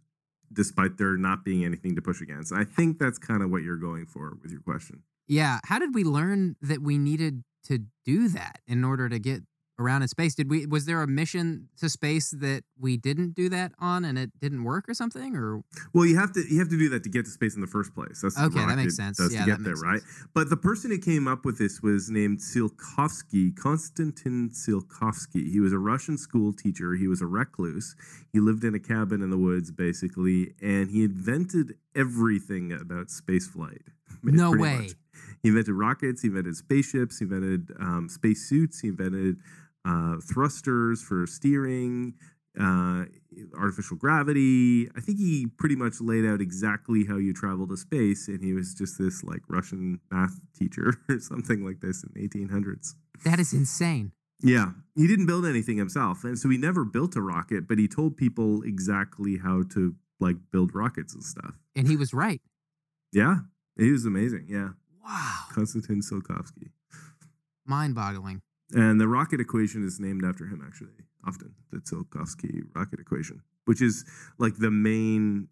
despite 0.52 0.98
there 0.98 1.16
not 1.16 1.44
being 1.44 1.64
anything 1.64 1.96
to 1.96 2.02
push 2.02 2.20
against. 2.20 2.52
I 2.52 2.64
think 2.64 2.98
that's 2.98 3.18
kind 3.18 3.42
of 3.42 3.50
what 3.50 3.62
you're 3.62 3.76
going 3.76 4.06
for 4.06 4.36
with 4.42 4.50
your 4.50 4.60
question. 4.60 5.02
Yeah. 5.26 5.60
How 5.64 5.78
did 5.78 5.94
we 5.94 6.04
learn 6.04 6.56
that 6.60 6.82
we 6.82 6.98
needed 6.98 7.42
to 7.64 7.84
do 8.04 8.28
that 8.28 8.60
in 8.66 8.84
order 8.84 9.08
to 9.08 9.18
get 9.18 9.42
around 9.82 10.02
in 10.02 10.08
space? 10.08 10.34
Did 10.34 10.48
we 10.48 10.66
was 10.66 10.86
there 10.86 11.02
a 11.02 11.06
mission 11.06 11.68
to 11.78 11.88
space 11.88 12.30
that 12.30 12.62
we 12.78 12.96
didn't 12.96 13.34
do 13.34 13.48
that 13.50 13.72
on 13.78 14.04
and 14.04 14.18
it 14.18 14.30
didn't 14.40 14.64
work 14.64 14.88
or 14.88 14.94
something? 14.94 15.36
Or 15.36 15.62
Well, 15.92 16.06
you 16.06 16.16
have 16.16 16.32
to 16.32 16.42
you 16.48 16.58
have 16.60 16.68
to 16.70 16.78
do 16.78 16.88
that 16.90 17.02
to 17.04 17.10
get 17.10 17.24
to 17.26 17.30
space 17.30 17.54
in 17.54 17.60
the 17.60 17.66
first 17.66 17.94
place. 17.94 18.20
That's 18.22 18.38
Okay, 18.40 18.64
that 18.64 18.76
makes 18.76 18.96
sense. 18.96 19.18
Does 19.18 19.34
Yeah, 19.34 19.44
to 19.44 19.50
get 19.50 19.64
there, 19.64 19.74
makes 19.74 19.82
right? 19.82 20.00
sense. 20.02 20.26
But 20.34 20.48
the 20.50 20.56
person 20.56 20.90
who 20.90 20.98
came 20.98 21.28
up 21.28 21.44
with 21.44 21.58
this 21.58 21.82
was 21.82 22.10
named 22.10 22.38
Tsiolkovsky, 22.38 23.54
Konstantin 23.56 24.50
Tsiolkovsky. 24.50 25.50
He 25.50 25.60
was 25.60 25.72
a 25.72 25.78
Russian 25.78 26.16
school 26.18 26.52
teacher. 26.52 26.94
He 26.94 27.08
was 27.08 27.20
a 27.20 27.26
recluse. 27.26 27.94
He 28.32 28.40
lived 28.40 28.64
in 28.64 28.74
a 28.74 28.80
cabin 28.80 29.22
in 29.22 29.30
the 29.30 29.38
woods, 29.38 29.70
basically, 29.70 30.54
and 30.62 30.90
he 30.90 31.04
invented 31.04 31.74
everything 31.94 32.72
about 32.72 33.10
space 33.10 33.46
flight. 33.46 33.82
No 34.22 34.52
way. 34.52 34.76
much. 34.78 34.92
He 35.42 35.48
invented 35.48 35.74
rockets. 35.74 36.22
He 36.22 36.28
invented 36.28 36.56
spaceships. 36.56 37.18
He 37.18 37.24
invented 37.24 37.72
um, 37.80 38.08
space 38.08 38.48
suits. 38.48 38.78
He 38.80 38.88
invented 38.88 39.36
uh, 39.84 40.16
thrusters 40.32 41.02
for 41.02 41.26
steering, 41.26 42.14
uh, 42.58 43.04
artificial 43.58 43.96
gravity. 43.96 44.88
I 44.96 45.00
think 45.00 45.18
he 45.18 45.46
pretty 45.58 45.74
much 45.76 46.00
laid 46.00 46.24
out 46.26 46.40
exactly 46.40 47.04
how 47.06 47.16
you 47.16 47.32
travel 47.32 47.66
to 47.68 47.76
space, 47.76 48.28
and 48.28 48.42
he 48.42 48.52
was 48.52 48.74
just 48.74 48.98
this 48.98 49.22
like 49.24 49.40
Russian 49.48 50.00
math 50.10 50.40
teacher 50.58 50.94
or 51.08 51.18
something 51.18 51.64
like 51.64 51.80
this 51.80 52.04
in 52.04 52.10
the 52.14 52.28
1800s. 52.28 52.94
that 53.24 53.38
is 53.40 53.52
insane. 53.52 54.12
Yeah, 54.44 54.72
he 54.96 55.06
didn't 55.06 55.26
build 55.26 55.46
anything 55.46 55.76
himself, 55.76 56.24
and 56.24 56.38
so 56.38 56.48
he 56.48 56.58
never 56.58 56.84
built 56.84 57.14
a 57.16 57.22
rocket, 57.22 57.68
but 57.68 57.78
he 57.78 57.86
told 57.88 58.16
people 58.16 58.62
exactly 58.62 59.38
how 59.38 59.62
to 59.74 59.94
like 60.20 60.36
build 60.52 60.74
rockets 60.74 61.14
and 61.14 61.22
stuff. 61.24 61.54
And 61.76 61.86
he 61.88 61.96
was 61.96 62.12
right. 62.12 62.40
Yeah, 63.12 63.36
he 63.78 63.90
was 63.92 64.04
amazing. 64.04 64.46
Yeah, 64.48 64.70
Wow. 65.04 65.44
Konstantin 65.52 66.00
Tsiolkovsky. 66.00 66.70
Mind 67.66 67.94
boggling. 67.94 68.42
And 68.74 69.00
the 69.00 69.08
rocket 69.08 69.40
equation 69.40 69.84
is 69.84 70.00
named 70.00 70.24
after 70.24 70.46
him, 70.46 70.62
actually, 70.66 70.92
often. 71.26 71.54
The 71.70 71.78
Tsiolkovsky 71.78 72.62
rocket 72.74 73.00
equation, 73.00 73.42
which 73.64 73.82
is 73.82 74.04
like 74.38 74.56
the 74.58 74.70
main 74.70 75.48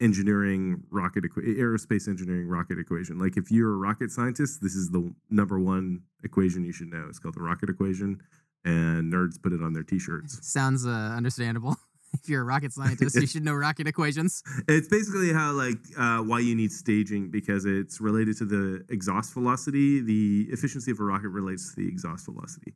engineering 0.00 0.82
rocket, 0.90 1.24
aerospace 1.24 2.08
engineering 2.08 2.48
rocket 2.48 2.78
equation. 2.78 3.18
Like 3.18 3.36
if 3.36 3.50
you're 3.50 3.72
a 3.72 3.76
rocket 3.76 4.10
scientist, 4.10 4.60
this 4.62 4.74
is 4.74 4.90
the 4.90 5.12
number 5.30 5.58
one 5.58 6.02
equation 6.22 6.64
you 6.64 6.72
should 6.72 6.88
know. 6.88 7.06
It's 7.08 7.18
called 7.18 7.34
the 7.34 7.42
rocket 7.42 7.68
equation, 7.68 8.20
and 8.64 9.12
nerds 9.12 9.40
put 9.42 9.52
it 9.52 9.62
on 9.62 9.72
their 9.72 9.82
t 9.82 9.98
shirts. 9.98 10.38
Sounds 10.46 10.86
uh, 10.86 10.90
understandable. 10.90 11.76
if 12.22 12.28
you're 12.28 12.42
a 12.42 12.44
rocket 12.44 12.72
scientist, 12.72 13.16
you 13.16 13.26
should 13.26 13.44
know 13.44 13.54
rocket 13.54 13.86
equations. 13.86 14.42
It's 14.66 14.88
basically 14.88 15.32
how, 15.32 15.52
like, 15.52 15.78
uh, 15.96 16.18
why 16.18 16.40
you 16.40 16.54
need 16.54 16.72
staging 16.72 17.30
because 17.30 17.64
it's 17.64 18.00
related 18.00 18.36
to 18.38 18.44
the 18.44 18.84
exhaust 18.88 19.34
velocity. 19.34 20.00
The 20.00 20.48
efficiency 20.50 20.90
of 20.90 21.00
a 21.00 21.04
rocket 21.04 21.28
relates 21.28 21.74
to 21.74 21.76
the 21.76 21.88
exhaust 21.88 22.26
velocity. 22.26 22.74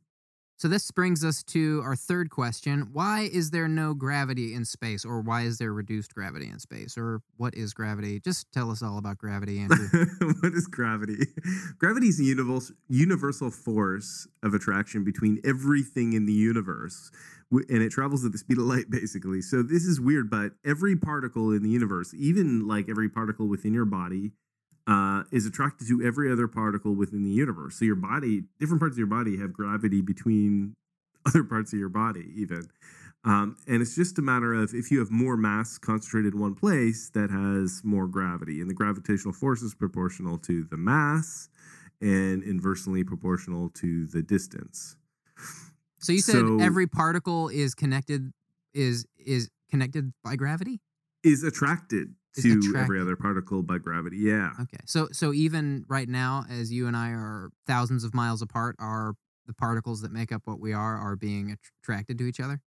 So 0.63 0.69
this 0.69 0.89
brings 0.91 1.25
us 1.25 1.43
to 1.47 1.81
our 1.83 1.93
third 1.93 2.29
question. 2.29 2.87
Why 2.93 3.29
is 3.33 3.51
there 3.51 3.67
no 3.67 3.93
gravity 3.93 4.53
in 4.53 4.63
space? 4.63 5.03
Or 5.03 5.19
why 5.19 5.41
is 5.41 5.57
there 5.57 5.73
reduced 5.73 6.15
gravity 6.15 6.47
in 6.47 6.57
space? 6.57 6.97
Or 6.97 7.21
what 7.35 7.53
is 7.53 7.73
gravity? 7.73 8.21
Just 8.21 8.49
tell 8.53 8.71
us 8.71 8.81
all 8.81 8.97
about 8.97 9.17
gravity, 9.17 9.59
Andrew. 9.59 9.89
what 10.39 10.53
is 10.53 10.67
gravity? 10.67 11.27
Gravity 11.79 12.07
is 12.07 12.21
a 12.21 12.23
universal, 12.23 12.77
universal 12.87 13.51
force 13.51 14.25
of 14.41 14.53
attraction 14.53 15.03
between 15.03 15.41
everything 15.43 16.13
in 16.13 16.25
the 16.25 16.31
universe, 16.31 17.11
and 17.51 17.83
it 17.83 17.91
travels 17.91 18.23
at 18.23 18.31
the 18.31 18.37
speed 18.37 18.57
of 18.57 18.63
light, 18.63 18.89
basically. 18.89 19.41
So 19.41 19.63
this 19.63 19.83
is 19.83 19.99
weird, 19.99 20.29
but 20.29 20.53
every 20.63 20.95
particle 20.95 21.51
in 21.51 21.61
the 21.61 21.69
universe, 21.71 22.13
even 22.13 22.69
like 22.69 22.87
every 22.87 23.09
particle 23.09 23.49
within 23.49 23.73
your 23.73 23.83
body, 23.83 24.31
uh, 24.87 25.23
is 25.31 25.45
attracted 25.45 25.87
to 25.87 26.01
every 26.03 26.31
other 26.31 26.47
particle 26.47 26.93
within 26.93 27.23
the 27.23 27.29
universe. 27.29 27.79
So 27.79 27.85
your 27.85 27.95
body, 27.95 28.43
different 28.59 28.81
parts 28.81 28.95
of 28.95 28.97
your 28.97 29.07
body, 29.07 29.37
have 29.37 29.53
gravity 29.53 30.01
between 30.01 30.75
other 31.25 31.43
parts 31.43 31.73
of 31.73 31.79
your 31.79 31.89
body, 31.89 32.31
even. 32.35 32.67
Um, 33.25 33.55
and 33.67 33.81
it's 33.81 33.95
just 33.95 34.19
a 34.19 34.21
matter 34.21 34.53
of 34.53 34.73
if 34.73 34.91
you 34.91 34.99
have 34.99 35.09
more 35.09 35.37
mass 35.37 35.77
concentrated 35.77 36.33
in 36.33 36.41
one 36.41 36.55
place, 36.55 37.09
that 37.13 37.29
has 37.29 37.81
more 37.83 38.07
gravity. 38.07 38.59
And 38.59 38.69
the 38.69 38.73
gravitational 38.73 39.33
force 39.33 39.61
is 39.61 39.73
proportional 39.73 40.37
to 40.39 40.65
the 40.65 40.75
mass 40.75 41.47
and 42.01 42.43
inversely 42.43 43.05
proportional 43.05 43.69
to 43.69 44.05
the 44.07 44.21
distance. 44.21 44.97
So 45.99 46.11
you 46.11 46.19
said 46.19 46.45
So- 46.45 46.59
every 46.59 46.85
particle 46.87 47.47
is 47.47 47.73
connected 47.73 48.33
is 48.73 49.05
is 49.17 49.49
connected 49.69 50.11
by 50.23 50.35
gravity? 50.35 50.81
Is 51.23 51.43
attracted 51.43 52.15
to 52.41 52.73
every 52.77 52.99
other 52.99 53.15
particle 53.15 53.63
by 53.63 53.77
gravity. 53.77 54.17
Yeah. 54.17 54.51
Okay. 54.61 54.79
So 54.85 55.09
so 55.11 55.33
even 55.33 55.85
right 55.87 56.09
now 56.09 56.45
as 56.49 56.71
you 56.71 56.87
and 56.87 56.95
I 56.95 57.09
are 57.09 57.49
thousands 57.67 58.03
of 58.03 58.13
miles 58.13 58.41
apart, 58.41 58.75
are 58.79 59.15
the 59.45 59.53
particles 59.53 60.01
that 60.01 60.11
make 60.11 60.31
up 60.31 60.41
what 60.45 60.59
we 60.59 60.73
are 60.73 60.97
are 60.97 61.15
being 61.15 61.55
attracted 61.81 62.17
to 62.17 62.25
each 62.25 62.39
other? 62.39 62.61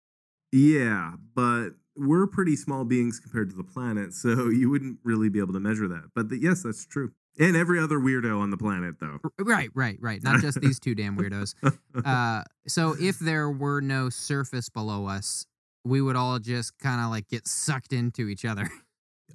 Yeah, 0.53 1.12
but 1.35 1.70
we're 1.96 2.27
pretty 2.27 2.57
small 2.57 2.85
beings 2.85 3.18
compared 3.18 3.50
to 3.50 3.57
the 3.57 3.64
planet, 3.64 4.12
so 4.12 4.48
you 4.50 4.70
wouldn't 4.70 4.98
really 5.03 5.29
be 5.29 5.40
able 5.40 5.53
to 5.53 5.61
measure 5.61 5.88
that. 5.88 6.11
But 6.14 6.29
the, 6.29 6.40
yes, 6.40 6.62
that's 6.62 6.87
true. 6.87 7.12
And 7.38 7.57
every 7.57 7.81
other 7.81 7.98
weirdo 7.98 8.38
on 8.40 8.50
the 8.50 8.57
planet, 8.57 8.96
though. 9.00 9.18
Right, 9.40 9.68
right, 9.74 9.98
right. 10.00 10.22
Not 10.22 10.40
just 10.40 10.61
these 10.61 10.79
two 10.79 10.94
damn 10.94 11.16
weirdos. 11.16 11.55
Uh, 12.05 12.42
so 12.66 12.94
if 13.00 13.18
there 13.20 13.48
were 13.48 13.81
no 13.81 14.11
surface 14.11 14.68
below 14.68 15.07
us, 15.07 15.46
we 15.85 16.03
would 16.03 16.16
all 16.16 16.38
just 16.38 16.77
kind 16.79 17.00
of 17.00 17.09
like 17.11 17.29
get 17.29 17.46
sucked 17.46 17.92
into 17.92 18.29
each 18.29 18.44
other. 18.44 18.68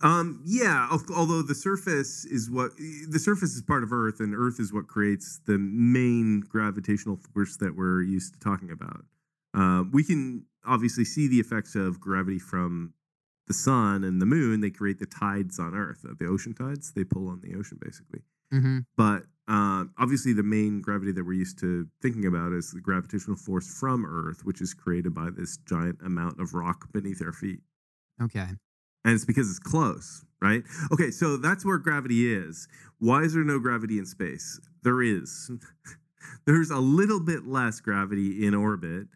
Um, 0.02 0.41
yeah, 0.45 0.88
although 1.13 1.41
the 1.41 1.56
surface 1.56 2.23
is 2.25 2.49
what 2.49 2.71
the 2.78 3.19
surface 3.19 3.56
is 3.56 3.62
part 3.62 3.84
of 3.84 3.91
Earth, 3.91 4.19
and 4.19 4.34
Earth 4.34 4.60
is 4.60 4.71
what 4.71 4.88
creates 4.88 5.39
the 5.45 5.58
main 5.58 6.41
gravitational 6.41 7.17
force 7.17 7.58
that 7.58 7.75
we're 7.75 8.02
used 8.02 8.34
to 8.34 8.39
talking 8.39 8.71
about. 8.71 9.04
Um, 9.54 9.91
we 9.91 10.04
can 10.04 10.45
obviously 10.65 11.04
see 11.04 11.28
the 11.28 11.39
effects 11.39 11.75
of 11.75 11.99
gravity 11.99 12.39
from 12.39 12.93
the 13.47 13.54
sun 13.54 14.04
and 14.04 14.21
the 14.21 14.25
moon. 14.25 14.62
They 14.62 14.69
create 14.69 14.99
the 14.99 15.06
tides 15.06 15.60
on 15.60 15.73
Earth, 15.75 16.06
uh, 16.10 16.13
the 16.17 16.28
ocean 16.28 16.54
tides. 16.54 16.93
They 16.93 17.04
pull 17.04 17.28
on 17.28 17.41
the 17.41 17.56
ocean, 17.56 17.78
basically. 17.82 18.21
hmm 18.52 18.80
But 18.97 19.23
uh, 19.47 19.86
obviously, 19.97 20.34
the 20.34 20.43
main 20.43 20.82
gravity 20.82 21.12
that 21.13 21.23
we're 21.25 21.34
used 21.34 21.60
to 21.60 21.88
thinking 22.02 22.25
about 22.25 22.54
is 22.54 22.71
the 22.71 22.82
gravitational 22.82 23.38
force 23.38 23.67
from 23.80 24.06
Earth, 24.06 24.45
which 24.45 24.62
is 24.62 24.73
created 24.73 25.13
by 25.13 25.30
this 25.32 25.58
giant 25.58 26.02
amount 26.04 26.39
of 26.39 26.54
rock 26.54 26.91
beneath 26.93 27.21
our 27.21 27.34
feet 27.34 27.62
Okay. 28.21 28.56
And 29.06 29.14
it's 29.14 29.26
because 29.26 29.50
it's 29.50 29.60
close, 29.60 30.26
right? 30.42 30.64
Okay, 30.92 31.12
so 31.12 31.38
that's 31.38 31.66
where 31.66 31.78
gravity 31.78 32.34
is. 32.34 32.68
Why 33.00 33.22
is 33.22 33.34
there 33.34 33.44
no 33.44 33.60
gravity 33.60 33.98
in 33.98 34.06
space? 34.06 34.60
There 34.84 35.02
is. 35.02 35.52
There's 36.46 36.70
a 36.70 36.80
little 36.80 37.20
bit 37.20 37.46
less 37.46 37.80
gravity 37.80 38.46
in 38.46 38.54
orbit 38.54 39.08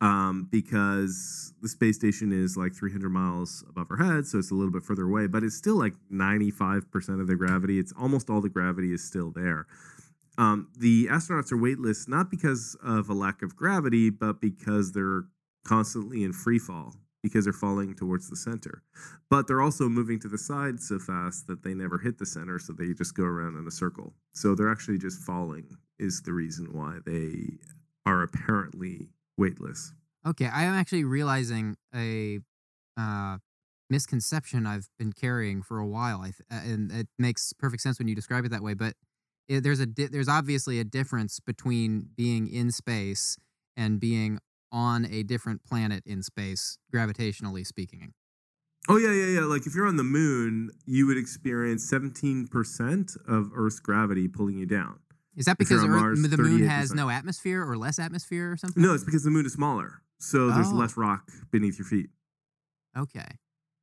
um, 0.00 0.48
because 0.50 1.52
the 1.60 1.68
space 1.68 1.96
station 1.96 2.32
is 2.32 2.56
like 2.56 2.74
300 2.74 3.08
miles 3.08 3.64
above 3.68 3.88
our 3.90 3.96
head, 3.96 4.26
so 4.26 4.38
it's 4.38 4.50
a 4.50 4.54
little 4.54 4.72
bit 4.72 4.82
further 4.82 5.04
away, 5.04 5.26
but 5.26 5.42
it's 5.42 5.56
still 5.56 5.76
like 5.76 5.94
95% 6.12 7.20
of 7.20 7.26
the 7.26 7.36
gravity. 7.36 7.78
It's 7.78 7.92
almost 7.98 8.30
all 8.30 8.40
the 8.40 8.48
gravity 8.48 8.92
is 8.92 9.04
still 9.04 9.30
there. 9.30 9.66
Um, 10.36 10.68
the 10.78 11.06
astronauts 11.06 11.50
are 11.50 11.56
weightless 11.56 12.06
not 12.06 12.30
because 12.30 12.76
of 12.82 13.08
a 13.08 13.14
lack 13.14 13.42
of 13.42 13.56
gravity, 13.56 14.08
but 14.08 14.40
because 14.40 14.92
they're 14.92 15.24
constantly 15.64 16.22
in 16.22 16.32
free 16.32 16.60
fall 16.60 16.94
because 17.22 17.44
they're 17.44 17.52
falling 17.52 17.94
towards 17.94 18.30
the 18.30 18.36
center. 18.36 18.82
But 19.30 19.46
they're 19.46 19.60
also 19.60 19.88
moving 19.88 20.18
to 20.20 20.28
the 20.28 20.38
side 20.38 20.80
so 20.80 20.98
fast 20.98 21.46
that 21.46 21.62
they 21.62 21.74
never 21.74 21.98
hit 21.98 22.18
the 22.18 22.26
center, 22.26 22.58
so 22.58 22.72
they 22.72 22.94
just 22.94 23.14
go 23.14 23.24
around 23.24 23.56
in 23.56 23.66
a 23.66 23.70
circle. 23.70 24.14
So 24.32 24.54
they're 24.54 24.70
actually 24.70 24.98
just 24.98 25.22
falling, 25.22 25.76
is 25.98 26.22
the 26.22 26.32
reason 26.32 26.68
why 26.72 26.98
they 27.04 27.58
are 28.06 28.22
apparently 28.22 29.08
weightless. 29.36 29.92
Okay. 30.26 30.46
I 30.46 30.64
am 30.64 30.74
actually 30.74 31.04
realizing 31.04 31.76
a 31.94 32.40
uh, 32.96 33.38
misconception 33.90 34.66
I've 34.66 34.88
been 34.98 35.12
carrying 35.12 35.62
for 35.62 35.78
a 35.78 35.86
while, 35.86 36.20
I 36.20 36.30
th- 36.30 36.42
uh, 36.50 36.72
and 36.72 36.92
it 36.92 37.08
makes 37.18 37.52
perfect 37.52 37.82
sense 37.82 37.98
when 37.98 38.08
you 38.08 38.14
describe 38.14 38.44
it 38.44 38.50
that 38.50 38.62
way. 38.62 38.74
But 38.74 38.94
it, 39.48 39.62
there's 39.62 39.80
a 39.80 39.86
di- 39.86 40.06
there's 40.06 40.28
obviously 40.28 40.78
a 40.80 40.84
difference 40.84 41.40
between 41.40 42.10
being 42.16 42.48
in 42.48 42.70
space 42.70 43.38
and 43.76 44.00
being 44.00 44.40
on 44.72 45.04
a 45.06 45.22
different 45.22 45.64
planet 45.64 46.02
in 46.06 46.22
space, 46.22 46.78
gravitationally 46.94 47.66
speaking. 47.66 48.12
Oh 48.88 48.96
yeah, 48.96 49.12
yeah, 49.12 49.40
yeah. 49.40 49.44
Like 49.46 49.66
if 49.66 49.74
you're 49.74 49.86
on 49.86 49.96
the 49.96 50.04
moon, 50.04 50.70
you 50.86 51.06
would 51.06 51.18
experience 51.18 51.90
17% 51.90 53.16
of 53.28 53.50
Earth's 53.54 53.80
gravity 53.80 54.28
pulling 54.28 54.56
you 54.58 54.66
down. 54.66 54.98
Is 55.36 55.44
that 55.44 55.58
because 55.58 55.82
Earth, 55.84 55.90
Mars, 55.90 56.22
the 56.22 56.36
moon 56.38 56.66
has 56.66 56.92
no 56.92 57.10
atmosphere 57.10 57.64
or 57.64 57.76
less 57.76 57.98
atmosphere 57.98 58.50
or 58.52 58.56
something? 58.56 58.82
No, 58.82 58.94
it's 58.94 59.04
because 59.04 59.24
the 59.24 59.30
moon 59.30 59.46
is 59.46 59.52
smaller. 59.52 60.02
So 60.18 60.50
there's 60.50 60.68
Oh. 60.72 60.74
less 60.74 60.96
rock 60.96 61.30
beneath 61.50 61.78
your 61.78 61.86
feet. 61.86 62.10
Okay. 62.96 63.38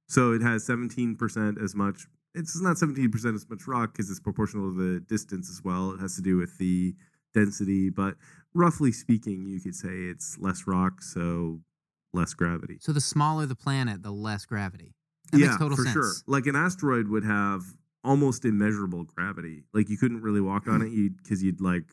So 0.08 0.34
it 0.34 0.42
has 0.42 0.66
17% 0.66 1.58
as 1.62 1.74
much. 1.76 2.08
It's 2.34 2.60
not 2.60 2.78
17% 2.78 3.36
as 3.36 3.50
much 3.50 3.66
rock 3.68 3.94
because 3.94 4.10
it's 4.10 4.20
proportional 4.20 4.74
to 4.74 4.94
the 4.94 5.00
distance 5.00 5.50
as 5.50 5.64
well. 5.64 5.92
It 5.92 6.02
has 6.02 6.16
to 6.18 6.22
do 6.22 6.36
with 6.38 6.58
the 6.58 6.96
density, 7.36 7.92
but 7.92 8.16
roughly 8.56 8.92
speaking, 8.92 9.46
you 9.46 9.60
could 9.60 9.76
say 9.76 9.90
it's 9.90 10.38
less 10.40 10.66
rock, 10.66 11.04
so 11.04 11.60
less 12.14 12.34
gravity. 12.34 12.78
So 12.82 12.92
the 12.92 13.02
smaller 13.02 13.46
the 13.46 13.56
planet, 13.56 14.02
the 14.02 14.12
less 14.12 14.46
gravity. 14.46 14.96
That 15.32 15.40
yeah, 15.40 15.48
makes 15.48 15.58
total 15.60 15.78
for 15.78 15.84
sense. 15.84 15.94
sure. 15.94 16.12
Like 16.26 16.48
an 16.48 16.56
asteroid 16.56 17.08
would 17.10 17.26
have 17.26 17.62
almost 18.04 18.46
immeasurable 18.46 19.04
gravity. 19.04 19.64
Like 19.74 19.90
you 19.90 19.98
couldn't 19.98 20.22
really 20.22 20.42
walk 20.42 20.68
on 20.68 20.82
hmm. 20.82 20.88
it 20.88 21.18
because 21.22 21.44
you'd 21.44 21.62
like 21.62 21.84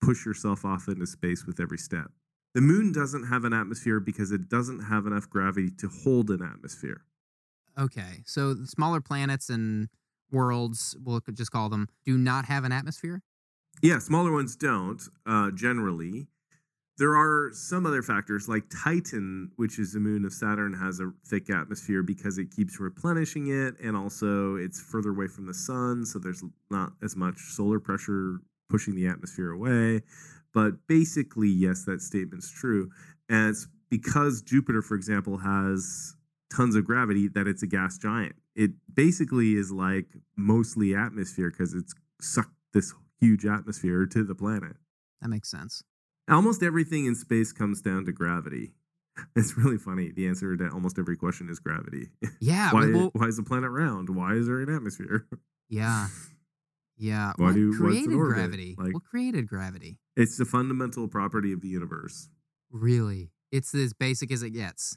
push 0.00 0.24
yourself 0.24 0.64
off 0.64 0.88
into 0.88 1.06
space 1.06 1.44
with 1.44 1.60
every 1.60 1.78
step. 1.78 2.10
The 2.54 2.60
moon 2.60 2.92
doesn't 2.92 3.24
have 3.24 3.44
an 3.44 3.52
atmosphere 3.52 4.00
because 4.00 4.32
it 4.32 4.48
doesn't 4.48 4.80
have 4.80 5.06
enough 5.06 5.28
gravity 5.28 5.70
to 5.78 5.88
hold 5.88 6.30
an 6.30 6.42
atmosphere. 6.42 7.02
Okay. 7.78 8.22
So 8.24 8.54
the 8.54 8.66
smaller 8.66 9.00
planets 9.00 9.50
and 9.50 9.88
worlds, 10.30 10.96
we'll 11.02 11.20
just 11.32 11.52
call 11.52 11.68
them, 11.68 11.88
do 12.04 12.16
not 12.16 12.46
have 12.46 12.64
an 12.64 12.72
atmosphere? 12.72 13.22
Yeah, 13.82 13.98
smaller 13.98 14.32
ones 14.32 14.56
don't 14.56 15.00
uh, 15.26 15.50
generally. 15.52 16.26
There 16.98 17.14
are 17.14 17.50
some 17.52 17.86
other 17.86 18.02
factors 18.02 18.48
like 18.48 18.64
Titan, 18.82 19.52
which 19.54 19.78
is 19.78 19.92
the 19.92 20.00
moon 20.00 20.24
of 20.24 20.32
Saturn, 20.32 20.74
has 20.74 20.98
a 20.98 21.12
thick 21.24 21.48
atmosphere 21.48 22.02
because 22.02 22.38
it 22.38 22.50
keeps 22.50 22.80
replenishing 22.80 23.46
it, 23.46 23.78
and 23.80 23.96
also 23.96 24.56
it's 24.56 24.80
further 24.80 25.10
away 25.10 25.28
from 25.28 25.46
the 25.46 25.54
sun, 25.54 26.04
so 26.04 26.18
there's 26.18 26.42
not 26.70 26.92
as 27.00 27.14
much 27.14 27.38
solar 27.38 27.78
pressure 27.78 28.40
pushing 28.68 28.96
the 28.96 29.06
atmosphere 29.06 29.52
away. 29.52 30.02
But 30.52 30.88
basically, 30.88 31.48
yes, 31.48 31.84
that 31.84 32.02
statement's 32.02 32.50
true, 32.50 32.90
and 33.28 33.50
it's 33.50 33.68
because 33.90 34.42
Jupiter, 34.42 34.82
for 34.82 34.96
example, 34.96 35.38
has 35.38 36.16
tons 36.52 36.74
of 36.74 36.84
gravity 36.84 37.28
that 37.28 37.46
it's 37.46 37.62
a 37.62 37.68
gas 37.68 37.96
giant. 37.96 38.34
It 38.56 38.72
basically 38.92 39.54
is 39.54 39.70
like 39.70 40.06
mostly 40.36 40.96
atmosphere 40.96 41.50
because 41.50 41.74
it's 41.74 41.94
sucked 42.20 42.50
this 42.72 42.92
huge 43.20 43.44
atmosphere 43.46 44.06
to 44.06 44.24
the 44.24 44.34
planet. 44.34 44.76
That 45.20 45.28
makes 45.28 45.50
sense. 45.50 45.82
Almost 46.28 46.62
everything 46.62 47.06
in 47.06 47.14
space 47.14 47.52
comes 47.52 47.80
down 47.80 48.04
to 48.06 48.12
gravity. 48.12 48.72
It's 49.34 49.56
really 49.58 49.78
funny. 49.78 50.12
The 50.12 50.28
answer 50.28 50.56
to 50.56 50.68
almost 50.68 50.96
every 50.96 51.16
question 51.16 51.48
is 51.48 51.58
gravity. 51.58 52.10
Yeah. 52.38 52.70
why, 52.72 52.88
well, 52.92 53.10
why 53.14 53.26
is 53.26 53.36
the 53.36 53.42
planet 53.42 53.68
round? 53.68 54.08
Why 54.14 54.34
is 54.34 54.46
there 54.46 54.60
an 54.60 54.72
atmosphere? 54.72 55.26
yeah. 55.68 56.06
Yeah. 56.96 57.32
Why 57.34 57.46
what 57.46 57.54
do- 57.56 57.76
created 57.76 58.16
gravity? 58.16 58.76
Like- 58.78 58.94
what 58.94 59.02
created 59.02 59.48
gravity? 59.48 59.98
It's 60.16 60.36
the 60.36 60.44
fundamental 60.44 61.08
property 61.08 61.52
of 61.52 61.62
the 61.62 61.68
universe. 61.68 62.28
Really? 62.70 63.32
It's 63.50 63.74
as 63.74 63.92
basic 63.92 64.30
as 64.30 64.44
it 64.44 64.50
gets. 64.50 64.96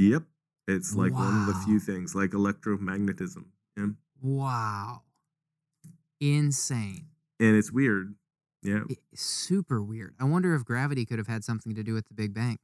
Yep. 0.00 0.24
It's 0.66 0.96
like 0.96 1.12
one 1.12 1.40
of 1.42 1.46
the 1.46 1.54
few 1.64 1.78
things, 1.78 2.12
like 2.14 2.30
electromagnetism. 2.30 3.44
Yeah. 3.76 3.86
Wow. 4.20 5.02
Insane. 6.20 7.06
And 7.40 7.56
it's 7.56 7.72
weird. 7.72 8.14
Yeah. 8.62 8.82
It- 8.88 8.98
super 9.14 9.82
weird. 9.82 10.14
I 10.20 10.24
wonder 10.24 10.54
if 10.54 10.64
gravity 10.64 11.04
could 11.04 11.18
have 11.18 11.26
had 11.26 11.42
something 11.42 11.74
to 11.74 11.82
do 11.82 11.94
with 11.94 12.06
the 12.06 12.14
Big 12.14 12.34
Bang. 12.34 12.58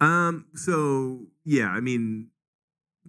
Um. 0.00 0.46
So 0.54 1.28
yeah, 1.44 1.68
I 1.68 1.80
mean, 1.80 2.30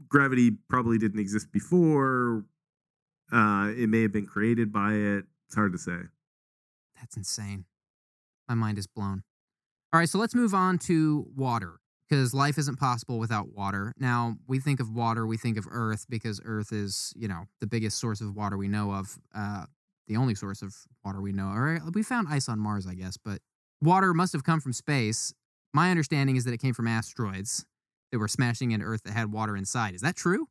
gravity 0.07 0.51
probably 0.69 0.97
didn't 0.97 1.19
exist 1.19 1.51
before. 1.51 2.45
Uh, 3.31 3.71
it 3.75 3.89
may 3.89 4.03
have 4.03 4.13
been 4.13 4.27
created 4.27 4.71
by 4.71 4.93
it. 4.93 5.25
It's 5.47 5.55
hard 5.55 5.71
to 5.73 5.79
say. 5.79 5.97
That's 6.99 7.17
insane. 7.17 7.65
My 8.47 8.53
mind 8.53 8.77
is 8.77 8.85
blown. 8.87 9.23
All 9.91 9.99
right, 9.99 10.07
so 10.07 10.19
let's 10.19 10.35
move 10.35 10.53
on 10.53 10.77
to 10.79 11.25
water 11.35 11.79
because 12.07 12.33
life 12.33 12.57
isn't 12.59 12.77
possible 12.77 13.17
without 13.17 13.51
water. 13.53 13.93
Now, 13.97 14.37
we 14.47 14.59
think 14.59 14.79
of 14.79 14.91
water, 14.91 15.25
we 15.25 15.37
think 15.37 15.57
of 15.57 15.65
Earth 15.71 16.05
because 16.07 16.39
Earth 16.45 16.71
is, 16.71 17.11
you 17.15 17.27
know, 17.27 17.45
the 17.61 17.67
biggest 17.67 17.97
source 17.97 18.21
of 18.21 18.35
water 18.35 18.57
we 18.57 18.67
know 18.67 18.91
of, 18.91 19.17
uh, 19.33 19.65
the 20.07 20.15
only 20.17 20.35
source 20.35 20.61
of 20.61 20.75
water 21.03 21.21
we 21.21 21.31
know. 21.31 21.47
Or 21.47 21.79
we 21.93 22.03
found 22.03 22.27
ice 22.29 22.49
on 22.49 22.59
Mars, 22.59 22.87
I 22.87 22.95
guess, 22.95 23.17
but 23.17 23.39
water 23.81 24.13
must 24.13 24.33
have 24.33 24.43
come 24.43 24.59
from 24.59 24.73
space. 24.73 25.33
My 25.73 25.91
understanding 25.91 26.35
is 26.35 26.45
that 26.45 26.53
it 26.53 26.59
came 26.59 26.73
from 26.73 26.87
asteroids 26.87 27.65
that 28.11 28.19
were 28.19 28.27
smashing 28.27 28.71
into 28.71 28.85
Earth 28.85 29.03
that 29.03 29.13
had 29.13 29.31
water 29.31 29.55
inside. 29.55 29.93
Is 29.93 30.01
that 30.01 30.15
true? 30.15 30.47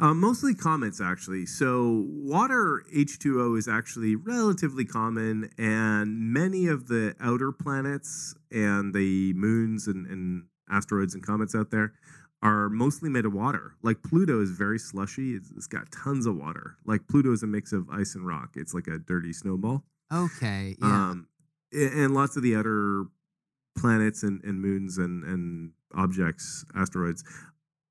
Uh, 0.00 0.14
mostly 0.14 0.54
comets, 0.54 1.00
actually. 1.00 1.44
So, 1.44 2.04
water 2.08 2.84
H2O 2.94 3.58
is 3.58 3.66
actually 3.66 4.14
relatively 4.14 4.84
common, 4.84 5.50
and 5.58 6.32
many 6.32 6.68
of 6.68 6.86
the 6.86 7.16
outer 7.20 7.50
planets 7.50 8.36
and 8.52 8.94
the 8.94 9.32
moons 9.32 9.88
and, 9.88 10.06
and 10.06 10.44
asteroids 10.70 11.14
and 11.14 11.26
comets 11.26 11.54
out 11.54 11.72
there 11.72 11.94
are 12.42 12.68
mostly 12.68 13.08
made 13.08 13.24
of 13.24 13.32
water. 13.32 13.74
Like 13.82 14.02
Pluto 14.02 14.40
is 14.40 14.50
very 14.50 14.78
slushy, 14.78 15.34
it's, 15.34 15.50
it's 15.56 15.66
got 15.66 15.90
tons 15.90 16.26
of 16.26 16.36
water. 16.36 16.76
Like 16.84 17.08
Pluto 17.08 17.32
is 17.32 17.42
a 17.42 17.46
mix 17.46 17.72
of 17.72 17.88
ice 17.90 18.14
and 18.14 18.26
rock, 18.26 18.50
it's 18.54 18.74
like 18.74 18.86
a 18.86 18.98
dirty 18.98 19.32
snowball. 19.32 19.84
Okay, 20.12 20.76
yeah. 20.80 20.86
Um, 20.86 21.28
and 21.72 22.14
lots 22.14 22.36
of 22.36 22.42
the 22.42 22.56
outer 22.56 23.04
planets 23.76 24.22
and, 24.22 24.42
and 24.44 24.60
moons 24.60 24.98
and, 24.98 25.22
and 25.24 25.72
objects, 25.94 26.64
asteroids, 26.74 27.24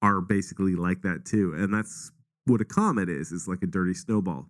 are 0.01 0.21
basically 0.21 0.75
like 0.75 1.01
that 1.01 1.25
too. 1.25 1.53
And 1.55 1.73
that's 1.73 2.11
what 2.45 2.61
a 2.61 2.65
comet 2.65 3.09
is, 3.09 3.31
It's 3.31 3.47
like 3.47 3.61
a 3.61 3.67
dirty 3.67 3.93
snowball. 3.93 4.49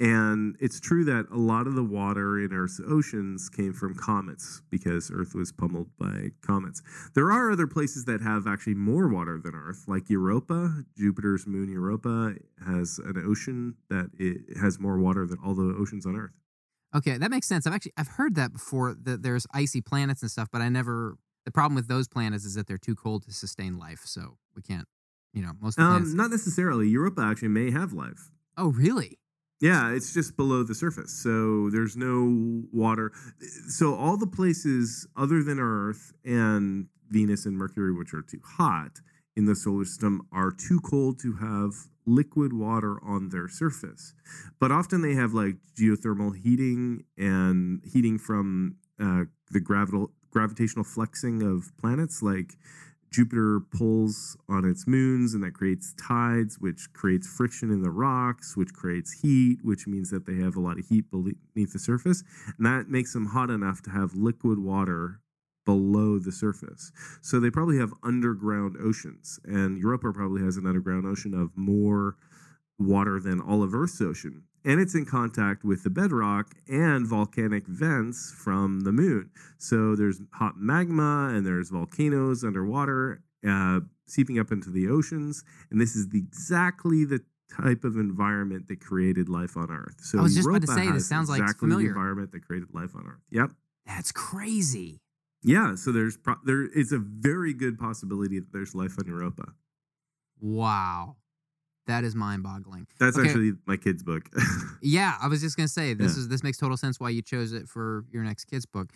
And 0.00 0.56
it's 0.60 0.78
true 0.78 1.04
that 1.04 1.26
a 1.32 1.36
lot 1.36 1.66
of 1.66 1.74
the 1.74 1.82
water 1.82 2.38
in 2.38 2.52
Earth's 2.52 2.80
oceans 2.86 3.48
came 3.48 3.72
from 3.72 3.96
comets 3.96 4.62
because 4.70 5.10
Earth 5.12 5.34
was 5.34 5.50
pummeled 5.50 5.88
by 5.98 6.30
comets. 6.40 6.82
There 7.14 7.32
are 7.32 7.50
other 7.50 7.66
places 7.66 8.04
that 8.04 8.20
have 8.20 8.46
actually 8.46 8.74
more 8.74 9.08
water 9.08 9.40
than 9.42 9.56
Earth, 9.56 9.84
like 9.88 10.08
Europa. 10.08 10.84
Jupiter's 10.96 11.48
moon 11.48 11.68
Europa 11.68 12.34
has 12.64 13.00
an 13.04 13.20
ocean 13.26 13.74
that 13.90 14.10
it 14.18 14.56
has 14.58 14.78
more 14.78 14.98
water 14.98 15.26
than 15.26 15.38
all 15.44 15.54
the 15.54 15.74
oceans 15.76 16.06
on 16.06 16.14
Earth. 16.14 16.34
Okay, 16.94 17.18
that 17.18 17.30
makes 17.30 17.48
sense. 17.48 17.66
I've 17.66 17.74
actually 17.74 17.92
I've 17.96 18.08
heard 18.08 18.36
that 18.36 18.52
before 18.52 18.94
that 19.02 19.22
there's 19.22 19.46
icy 19.52 19.80
planets 19.80 20.22
and 20.22 20.30
stuff, 20.30 20.48
but 20.52 20.62
I 20.62 20.68
never 20.68 21.18
the 21.44 21.50
problem 21.50 21.74
with 21.74 21.88
those 21.88 22.08
planets 22.08 22.44
is 22.44 22.54
that 22.54 22.66
they're 22.66 22.78
too 22.78 22.94
cold 22.94 23.24
to 23.24 23.32
sustain 23.32 23.78
life, 23.78 24.02
so 24.04 24.38
we 24.54 24.62
can't, 24.62 24.86
you 25.32 25.42
know, 25.42 25.52
most 25.60 25.78
of 25.78 25.84
the 25.84 25.88
planets. 25.88 26.10
Um, 26.10 26.16
not 26.16 26.30
necessarily. 26.30 26.88
Europa 26.88 27.22
actually 27.22 27.48
may 27.48 27.70
have 27.72 27.92
life. 27.92 28.30
oh, 28.56 28.68
really? 28.68 29.18
Yeah, 29.60 29.90
it's 29.90 30.14
just 30.14 30.36
below 30.36 30.62
the 30.62 30.74
surface. 30.74 31.12
So 31.12 31.68
there's 31.70 31.96
no 31.96 32.62
water. 32.72 33.12
So 33.68 33.94
all 33.94 34.16
the 34.16 34.26
places 34.26 35.06
other 35.16 35.42
than 35.42 35.58
Earth 35.58 36.12
and 36.24 36.86
Venus 37.10 37.44
and 37.44 37.56
Mercury, 37.56 37.92
which 37.92 38.14
are 38.14 38.22
too 38.22 38.40
hot 38.44 39.00
in 39.36 39.46
the 39.46 39.56
solar 39.56 39.84
system, 39.84 40.22
are 40.32 40.52
too 40.52 40.80
cold 40.80 41.18
to 41.20 41.34
have 41.34 41.72
liquid 42.06 42.52
water 42.52 43.02
on 43.04 43.30
their 43.30 43.48
surface. 43.48 44.14
But 44.60 44.70
often 44.70 45.02
they 45.02 45.14
have 45.14 45.34
like 45.34 45.56
geothermal 45.78 46.36
heating 46.36 47.04
and 47.16 47.82
heating 47.84 48.18
from 48.18 48.76
uh, 49.00 49.24
the 49.50 49.60
gravital 49.60 50.12
gravitational 50.30 50.84
flexing 50.84 51.42
of 51.42 51.72
planets 51.80 52.22
like 52.22 52.54
Jupiter 53.10 53.60
pulls 53.60 54.36
on 54.48 54.64
its 54.64 54.86
moons, 54.86 55.34
and 55.34 55.42
that 55.42 55.54
creates 55.54 55.94
tides, 55.94 56.58
which 56.58 56.92
creates 56.92 57.26
friction 57.26 57.70
in 57.70 57.82
the 57.82 57.90
rocks, 57.90 58.56
which 58.56 58.72
creates 58.72 59.20
heat, 59.20 59.58
which 59.62 59.86
means 59.86 60.10
that 60.10 60.26
they 60.26 60.36
have 60.36 60.56
a 60.56 60.60
lot 60.60 60.78
of 60.78 60.86
heat 60.86 61.10
beneath 61.10 61.72
the 61.72 61.78
surface. 61.78 62.22
And 62.56 62.66
that 62.66 62.88
makes 62.88 63.12
them 63.12 63.26
hot 63.26 63.50
enough 63.50 63.82
to 63.82 63.90
have 63.90 64.14
liquid 64.14 64.58
water 64.58 65.20
below 65.64 66.18
the 66.18 66.32
surface. 66.32 66.92
So 67.20 67.38
they 67.38 67.50
probably 67.50 67.78
have 67.78 67.92
underground 68.02 68.76
oceans. 68.80 69.38
And 69.44 69.78
Europa 69.78 70.12
probably 70.12 70.42
has 70.42 70.56
an 70.56 70.66
underground 70.66 71.04
ocean 71.04 71.34
of 71.34 71.50
more 71.56 72.16
water 72.88 73.20
than 73.20 73.40
all 73.40 73.62
of 73.62 73.74
Earth's 73.74 74.00
ocean. 74.00 74.42
And 74.64 74.80
it's 74.80 74.94
in 74.94 75.04
contact 75.06 75.64
with 75.64 75.84
the 75.84 75.90
bedrock 75.90 76.54
and 76.68 77.06
volcanic 77.06 77.66
vents 77.66 78.34
from 78.36 78.80
the 78.80 78.92
moon. 78.92 79.30
So 79.58 79.94
there's 79.94 80.20
hot 80.32 80.54
magma 80.56 81.32
and 81.32 81.46
there's 81.46 81.70
volcanoes 81.70 82.42
underwater 82.42 83.22
uh, 83.48 83.80
seeping 84.06 84.38
up 84.38 84.50
into 84.50 84.70
the 84.70 84.88
oceans. 84.88 85.44
And 85.70 85.80
this 85.80 85.94
is 85.94 86.08
the, 86.08 86.18
exactly 86.18 87.04
the 87.04 87.20
type 87.56 87.84
of 87.84 87.96
environment 87.96 88.68
that 88.68 88.80
created 88.80 89.28
life 89.28 89.56
on 89.56 89.70
Earth. 89.70 90.00
So 90.00 90.18
I 90.18 90.22
was 90.22 90.34
just 90.34 90.46
about 90.46 90.62
to 90.62 90.66
Europa 90.66 90.86
say, 90.86 90.92
this 90.92 91.08
sounds 91.08 91.28
like 91.28 91.40
exactly 91.40 91.68
familiar. 91.68 91.88
the 91.88 91.90
environment 91.90 92.32
that 92.32 92.44
created 92.44 92.68
life 92.74 92.94
on 92.94 93.06
Earth. 93.06 93.22
Yep. 93.30 93.50
That's 93.86 94.12
crazy. 94.12 95.00
Yeah. 95.42 95.76
So 95.76 95.92
there's 95.92 96.16
pro- 96.16 96.42
there 96.44 96.66
is 96.66 96.92
a 96.92 96.98
very 96.98 97.54
good 97.54 97.78
possibility 97.78 98.38
that 98.40 98.52
there's 98.52 98.74
life 98.74 98.96
on 98.98 99.06
Europa. 99.06 99.52
Wow. 100.40 101.16
That 101.88 102.04
is 102.04 102.14
mind-boggling. 102.14 102.86
That's 103.00 103.18
Okay. 103.18 103.26
actually 103.28 103.52
my 103.66 103.76
kid's 103.76 104.02
book. 104.04 104.30
Yeah, 104.80 105.16
I 105.20 105.26
was 105.26 105.40
just 105.40 105.56
gonna 105.56 105.66
say 105.66 105.92
this 105.94 106.14
Yeah. 106.14 106.20
is 106.20 106.28
this 106.28 106.44
makes 106.44 106.56
total 106.58 106.76
sense 106.76 107.00
why 107.00 107.10
you 107.10 107.20
chose 107.22 107.52
it 107.52 107.68
for 107.68 108.04
your 108.12 108.22
next 108.22 108.44
kid's 108.44 108.64
book. 108.66 108.92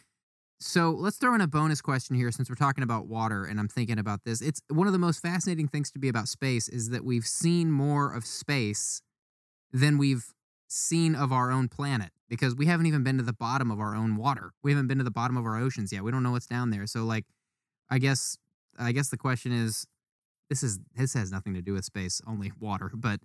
So 0.61 0.93
let's 0.93 1.17
throw 1.17 1.35
in 1.35 1.41
a 1.41 1.49
bonus 1.49 1.81
question 1.81 2.15
here 2.15 2.31
since 2.31 2.49
we're 2.49 2.55
talking 2.55 2.85
about 2.85 3.09
water 3.09 3.45
and 3.45 3.59
I'm 3.59 3.67
thinking 3.67 3.99
about 3.99 4.23
this. 4.25 4.41
It's 4.41 4.61
one 4.69 4.87
of 4.87 4.93
the 4.93 4.99
most 5.01 5.21
fascinating 5.21 5.67
things 5.67 5.91
to 5.91 5.99
be 5.99 6.09
about 6.09 6.29
space 6.29 6.69
is 6.69 6.91
that 6.91 7.05
we've 7.05 7.27
seen 7.27 7.73
more 7.73 8.13
of 8.13 8.25
space 8.25 9.03
than 9.73 9.99
we've 9.99 10.33
seen 10.69 11.17
of 11.17 11.33
our 11.33 11.51
own 11.51 11.67
planet 11.69 12.11
because 12.29 12.55
we 12.55 12.67
haven't 12.67 12.87
even 12.87 13.03
been 13.03 13.17
to 13.19 13.25
the 13.25 13.33
bottom 13.33 13.71
of 13.73 13.81
our 13.81 13.97
own 13.97 14.15
water. 14.17 14.53
We 14.63 14.71
haven't 14.71 14.87
been 14.87 14.99
to 14.99 15.05
the 15.05 15.11
bottom 15.11 15.37
of 15.37 15.45
our 15.47 15.57
oceans 15.57 15.93
yet. 15.93 16.05
We 16.05 16.13
don't 16.13 16.23
know 16.23 16.31
what's 16.33 16.47
down 16.47 16.71
there. 16.71 16.87
So 16.87 17.05
like 17.05 17.25
I 17.91 17.99
guess 17.99 18.37
I 18.79 18.93
guess 18.93 19.09
the 19.09 19.19
question 19.19 19.51
is 19.51 19.85
this 20.53 20.63
is 20.63 20.79
this 20.95 21.15
has 21.15 21.33
nothing 21.33 21.55
to 21.55 21.63
do 21.63 21.73
with 21.73 21.85
space, 21.85 22.21
only 22.27 22.53
water, 22.61 22.91
but 22.95 23.21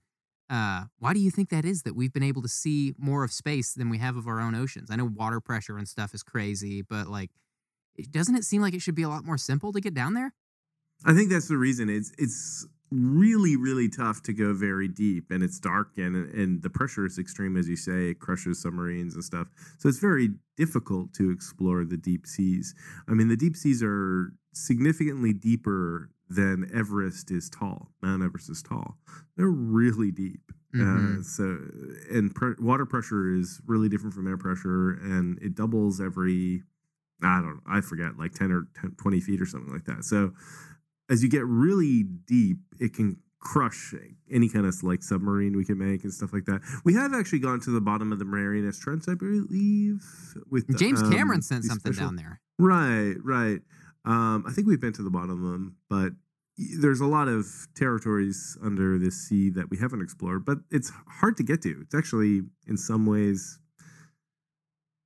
uh, 0.50 0.86
why 1.00 1.14
do 1.14 1.20
you 1.20 1.30
think 1.30 1.50
that 1.50 1.66
is 1.66 1.82
that 1.82 1.94
we've 1.94 2.14
been 2.14 2.24
able 2.24 2.42
to 2.42 2.48
see 2.48 2.94
more 2.98 3.26
of 3.26 3.34
space 3.34 3.74
than 3.74 3.90
we 3.90 3.98
have 3.98 4.16
of 4.16 4.28
our 4.28 4.40
own 4.40 4.56
oceans? 4.56 4.90
I 4.90 4.96
know 4.96 5.12
water 5.14 5.42
pressure 5.42 5.78
and 5.78 5.90
stuff 5.90 6.14
is 6.14 6.24
crazy, 6.24 6.82
but 6.82 7.08
like, 7.08 7.32
doesn't 8.12 8.36
it 8.36 8.46
seem 8.46 8.62
like 8.62 8.74
it 8.74 8.82
should 8.82 8.96
be 8.96 9.04
a 9.04 9.10
lot 9.10 9.26
more 9.26 9.38
simple 9.38 9.74
to 9.74 9.82
get 9.82 9.94
down 9.94 10.14
there? 10.14 10.34
I 11.06 11.14
think 11.14 11.30
that's 11.30 11.50
the 11.50 11.58
reason. 11.58 11.90
It's 11.90 12.14
it's 12.18 12.66
really 12.90 13.58
really 13.58 13.90
tough 13.90 14.24
to 14.24 14.34
go 14.34 14.54
very 14.54 14.88
deep, 14.88 15.26
and 15.30 15.44
it's 15.44 15.60
dark, 15.60 15.98
and 15.98 16.16
and 16.16 16.64
the 16.64 16.70
pressure 16.70 17.06
is 17.06 17.20
extreme, 17.20 17.58
as 17.58 17.68
you 17.68 17.76
say. 17.76 18.12
It 18.12 18.20
crushes 18.20 18.62
submarines 18.62 19.16
and 19.16 19.24
stuff, 19.24 19.48
so 19.80 19.90
it's 19.90 20.00
very 20.00 20.30
difficult 20.56 21.14
to 21.16 21.30
explore 21.30 21.84
the 21.84 21.98
deep 21.98 22.26
seas. 22.26 22.74
I 23.10 23.12
mean, 23.16 23.28
the 23.28 23.36
deep 23.36 23.58
seas 23.58 23.84
are 23.84 24.32
significantly 24.54 25.34
deeper 25.34 26.10
than 26.30 26.70
Everest 26.74 27.32
is 27.32 27.50
tall. 27.50 27.90
Mount 28.02 28.24
Everest 28.24 28.50
is 28.50 28.62
tall. 28.62 28.98
They're 29.38 29.48
really 29.50 30.12
deep. 30.12 30.42
Uh, 30.76 30.80
Mhm. 30.80 31.24
so, 31.26 31.58
and 32.12 32.36
pre- 32.36 32.56
water 32.60 32.86
pressure 32.86 33.34
is 33.34 33.62
really 33.66 33.88
different 33.90 34.14
from 34.14 34.28
air 34.28 34.38
pressure, 34.38 34.92
and 34.92 35.40
it 35.42 35.56
doubles 35.56 36.02
every. 36.02 36.64
I 37.24 37.42
don't. 37.42 37.62
I 37.66 37.82
forget, 37.82 38.18
like 38.18 38.34
ten 38.34 38.52
or 38.52 38.68
10, 38.80 38.92
twenty 38.98 39.22
feet 39.22 39.42
or 39.42 39.46
something 39.46 39.72
like 39.74 39.86
that. 39.86 40.04
So, 40.04 40.34
as 41.10 41.24
you 41.24 41.30
get 41.30 41.46
really 41.46 42.04
deep, 42.04 42.60
it 42.80 42.94
can 42.94 43.18
crush 43.40 43.94
any 44.30 44.50
kind 44.50 44.66
of 44.66 44.84
like 44.84 45.02
submarine 45.04 45.56
we 45.56 45.64
can 45.64 45.78
make 45.78 46.04
and 46.04 46.14
stuff 46.14 46.34
like 46.34 46.46
that. 46.46 46.62
We 46.84 46.94
have 46.96 47.14
actually 47.14 47.40
gone 47.40 47.60
to 47.62 47.70
the 47.72 47.82
bottom 47.82 48.12
of 48.12 48.20
the 48.20 48.26
Marianas 48.26 48.78
Trench, 48.78 49.06
I 49.08 49.14
believe. 49.16 50.04
With 50.50 50.78
James 50.78 51.02
um, 51.02 51.12
Cameron 51.12 51.42
sent 51.42 51.64
something 51.64 51.94
special- 51.94 52.10
down 52.10 52.16
there. 52.18 52.42
Right, 52.60 53.16
right. 53.24 53.62
Um, 54.08 54.46
I 54.48 54.52
think 54.54 54.68
we've 54.68 54.80
been 54.80 54.94
to 54.94 55.04
the 55.04 55.10
bottom 55.10 55.32
of 55.32 55.52
them, 55.52 55.76
but 55.90 56.14
there's 56.58 57.02
a 57.02 57.06
lot 57.06 57.28
of 57.28 57.46
territories 57.76 58.58
under 58.64 58.98
this 58.98 59.28
sea 59.28 59.50
that 59.52 59.70
we 59.70 59.78
haven't 59.78 60.02
explored. 60.02 60.46
But 60.46 60.60
it's 60.72 60.92
hard 61.08 61.36
to 61.38 61.44
get 61.44 61.62
to. 61.64 61.82
It's 61.82 61.94
actually, 61.94 62.44
in 62.68 62.78
some 62.78 63.06
ways, 63.06 63.60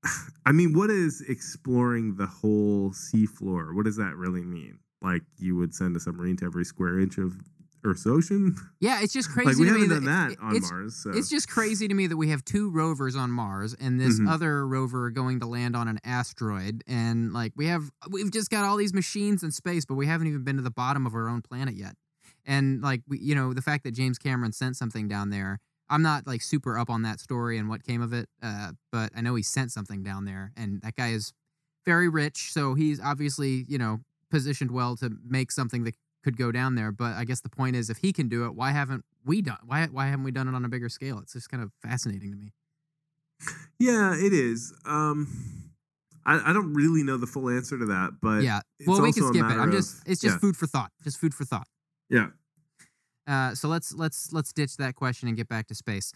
I 0.46 0.52
mean, 0.52 0.74
what 0.74 0.92
is 0.92 1.24
exploring 1.28 2.16
the 2.16 2.28
whole 2.28 2.92
seafloor? 2.92 3.76
What 3.76 3.86
does 3.86 3.98
that 3.98 4.16
really 4.16 4.44
mean? 4.44 4.80
Like 5.02 5.24
you 5.40 5.56
would 5.56 5.74
send 5.74 5.96
a 5.96 6.00
submarine 6.00 6.38
to 6.38 6.46
every 6.46 6.64
square 6.64 7.00
inch 7.00 7.18
of 7.18 7.34
Earth's 7.84 8.06
ocean? 8.08 8.56
Yeah, 8.80 9.02
it's 9.02 9.14
just 9.14 9.30
crazy 9.30 9.50
like 9.50 9.58
we 9.58 9.66
to 9.66 9.72
haven't 9.74 9.90
done 9.90 10.06
that, 10.06 10.30
that 10.38 10.40
on 10.44 10.56
it's, 10.56 10.70
Mars. 10.72 10.96
So. 10.96 11.12
It's 11.12 11.30
just 11.30 11.50
crazy 11.50 11.88
to 11.88 11.94
me 11.94 12.08
that 12.08 12.18
we 12.18 12.30
have 12.30 12.44
two 12.46 12.70
rovers 12.72 13.16
on 13.16 13.32
Mars 13.32 13.74
and 13.74 14.00
this 14.00 14.20
Mhm. 14.20 14.30
other 14.30 14.68
rover 14.68 15.10
going 15.10 15.40
to 15.40 15.46
land 15.46 15.76
on 15.76 15.88
an 15.88 16.00
asteroid, 16.04 16.84
and 16.88 17.34
like 17.34 17.54
we 17.56 17.68
have, 17.68 17.92
we've 18.10 18.32
just 18.32 18.50
got 18.50 18.64
all 18.66 18.78
these 18.78 18.94
machines 18.94 19.44
in 19.44 19.52
space, 19.52 19.86
but 19.86 19.96
we 19.96 20.08
haven't 20.08 20.28
even 20.28 20.44
been 20.44 20.58
to 20.58 20.62
the 20.62 20.72
bottom 20.72 21.06
of 21.06 21.14
our 21.16 21.28
own 21.28 21.42
planet 21.42 21.76
yet. 21.76 21.96
And 22.46 22.82
like 22.82 23.02
we, 23.08 23.20
you 23.20 23.36
know, 23.36 23.54
the 23.54 23.62
fact 23.62 23.84
that 23.84 23.92
James 23.92 24.18
Cameron 24.18 24.52
sent 24.52 24.76
something 24.78 25.08
down 25.08 25.30
there, 25.30 25.60
I'm 25.90 26.02
not 26.02 26.26
like 26.26 26.42
super 26.42 26.78
up 26.78 26.90
on 26.90 27.02
that 27.04 27.20
story 27.20 27.58
and 27.58 27.68
what 27.70 27.84
came 27.84 28.02
of 28.02 28.14
it, 28.14 28.30
uh, 28.42 28.72
but 28.92 29.12
I 29.16 29.22
know 29.22 29.36
he 29.36 29.44
sent 29.44 29.72
something 29.72 30.04
down 30.04 30.26
there, 30.26 30.52
and 30.58 30.82
that 30.82 30.96
guy 30.96 31.10
is 31.10 31.34
very 31.86 32.08
rich, 32.10 32.52
so 32.52 32.74
he's 32.76 33.00
obviously 33.00 33.66
you 33.68 33.78
know 33.78 34.02
positioned 34.30 34.72
well 34.72 34.96
to 34.96 35.12
make 35.28 35.52
something 35.52 35.84
that 35.84 35.96
could 36.24 36.38
go 36.38 36.52
down 36.52 36.76
there. 36.76 36.92
But 36.92 37.14
I 37.14 37.26
guess 37.26 37.42
the 37.42 37.50
point 37.50 37.76
is, 37.76 37.90
if 37.90 37.98
he 37.98 38.14
can 38.14 38.30
do 38.30 38.46
it, 38.46 38.56
why 38.56 38.72
haven't 38.72 39.06
we 39.26 39.42
done? 39.42 39.58
Why 39.66 39.88
why 39.92 40.08
haven't 40.08 40.24
we 40.24 40.32
done 40.32 40.48
it 40.48 40.56
on 40.56 40.66
a 40.66 40.70
bigger 40.70 40.90
scale? 40.90 41.20
It's 41.20 41.34
just 41.34 41.50
kind 41.50 41.64
of 41.64 41.72
fascinating 41.82 42.32
to 42.32 42.38
me. 42.38 42.54
yeah, 43.80 44.14
it 44.16 44.34
is. 44.34 44.74
Um, 44.86 45.72
I, 46.26 46.52
I 46.52 46.54
don't 46.54 46.74
really 46.74 47.04
know 47.04 47.18
the 47.18 47.28
full 47.28 47.50
answer 47.50 47.78
to 47.78 47.86
that, 47.86 48.18
but 48.22 48.44
yeah. 48.44 48.62
it's 48.80 48.88
Well, 48.88 49.02
we 49.02 49.12
can 49.12 49.24
skip 49.28 49.38
it. 49.38 49.44
I'm 49.44 49.58
matter 49.58 49.72
just 49.72 50.02
it's 50.06 50.22
just 50.22 50.36
yeah. 50.36 50.40
food 50.40 50.56
for 50.56 50.68
thought. 50.68 50.92
Just 51.04 51.20
food 51.20 51.34
for 51.34 51.46
thought. 51.46 51.68
yeah. 52.10 52.28
Uh, 53.28 53.54
so 53.54 53.68
let's 53.68 53.94
let's 53.94 54.34
let's 54.34 54.52
ditch 54.52 54.78
that 54.78 54.96
question 54.96 55.28
and 55.28 55.38
get 55.38 55.48
back 55.48 55.68
to 55.68 55.76
space. 55.76 56.12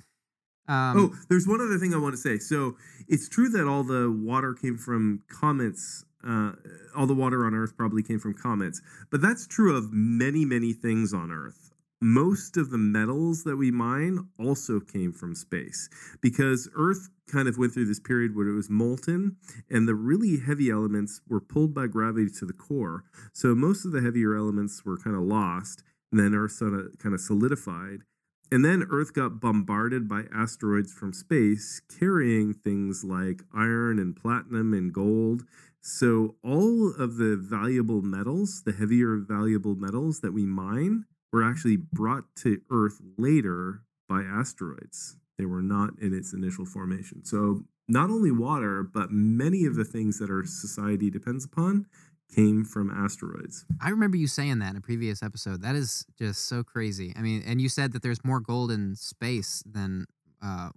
Um, 0.68 0.98
oh, 0.98 1.16
there's 1.30 1.48
one 1.48 1.62
other 1.62 1.78
thing 1.78 1.94
I 1.94 1.98
want 1.98 2.14
to 2.14 2.18
say. 2.18 2.40
So 2.40 2.76
it's 3.08 3.30
true 3.30 3.50
that 3.50 3.68
all 3.68 3.84
the 3.84 4.12
water 4.12 4.54
came 4.54 4.78
from 4.78 5.22
comets. 5.30 6.04
Uh, 6.28 6.54
all 6.96 7.06
the 7.06 7.14
water 7.14 7.46
on 7.46 7.54
Earth 7.54 7.78
probably 7.78 8.02
came 8.02 8.20
from 8.20 8.34
comets, 8.34 8.82
but 9.12 9.22
that's 9.22 9.46
true 9.46 9.76
of 9.76 9.92
many, 9.92 10.44
many 10.46 10.74
things 10.74 11.14
on 11.14 11.32
Earth. 11.32 11.72
Most 12.02 12.58
of 12.58 12.72
the 12.72 12.78
metals 12.78 13.44
that 13.46 13.56
we 13.56 13.72
mine 13.72 14.28
also 14.38 14.80
came 14.80 15.14
from 15.14 15.34
space 15.34 15.90
because 16.22 16.70
Earth 16.76 17.10
kind 17.32 17.48
of 17.48 17.58
went 17.58 17.74
through 17.74 17.86
this 17.86 18.00
period 18.00 18.36
where 18.36 18.48
it 18.48 18.54
was 18.54 18.70
molten 18.70 19.38
and 19.70 19.88
the 19.88 19.96
really 19.96 20.40
heavy 20.40 20.70
elements 20.70 21.22
were 21.28 21.40
pulled 21.40 21.74
by 21.74 21.88
gravity 21.88 22.30
to 22.40 22.46
the 22.46 22.54
core. 22.54 23.06
So 23.34 23.56
most 23.56 23.86
of 23.86 23.92
the 23.92 24.02
heavier 24.02 24.36
elements 24.36 24.84
were 24.84 24.98
kind 24.98 25.16
of 25.16 25.24
lost, 25.24 25.84
and 26.12 26.20
then 26.20 26.36
Earth 26.36 26.60
kind 26.60 27.16
of 27.16 27.22
solidified. 27.22 28.02
And 28.52 28.64
then 28.64 28.88
Earth 28.92 29.14
got 29.14 29.40
bombarded 29.40 30.08
by 30.08 30.26
asteroids 30.34 30.94
from 30.94 31.14
space 31.14 31.82
carrying 32.00 32.54
things 32.54 33.04
like 33.04 33.42
iron 33.54 33.98
and 34.00 34.16
platinum 34.16 34.74
and 34.74 34.94
gold. 34.94 35.46
So 35.88 36.34
all 36.44 36.96
of 36.96 37.18
the 37.18 37.38
valuable 37.38 38.02
metals, 38.02 38.64
the 38.64 38.72
heavier 38.72 39.18
valuable 39.18 39.76
metals 39.76 40.22
that 40.22 40.34
we 40.34 40.44
mine, 40.44 41.06
were 41.32 41.44
actually 41.44 41.78
brought 41.78 42.24
to 42.38 42.60
Earth 42.72 43.00
later 43.20 43.84
by 44.10 44.24
asteroids. 44.24 45.18
They 45.38 45.46
were 45.46 45.62
not 45.62 45.92
in 46.02 46.12
its 46.12 46.34
initial 46.34 46.66
formation. 46.66 47.24
So 47.24 47.66
not 47.88 48.10
only 48.10 48.32
water, 48.32 48.82
but 48.82 49.12
many 49.12 49.66
of 49.66 49.76
the 49.76 49.86
things 49.86 50.18
that 50.18 50.32
our 50.32 50.44
society 50.44 51.12
depends 51.12 51.46
upon 51.46 51.86
came 52.34 52.66
from 52.66 52.90
asteroids. 52.90 53.66
I 53.80 53.90
remember 53.90 54.18
you 54.18 54.26
saying 54.26 54.58
that 54.60 54.72
in 54.72 54.78
a 54.78 54.82
previous 54.82 55.22
episode. 55.22 55.62
That 55.62 55.76
is 55.76 56.04
just 56.18 56.48
so 56.48 56.64
crazy. 56.64 57.14
I 57.16 57.22
mean, 57.22 57.44
and 57.46 57.62
you 57.62 57.70
said 57.70 57.92
that 57.94 58.02
there's 58.02 58.26
more 58.26 58.40
gold 58.40 58.72
in 58.72 58.96
space 58.96 59.62
than 59.72 60.08
uh, 60.42 60.70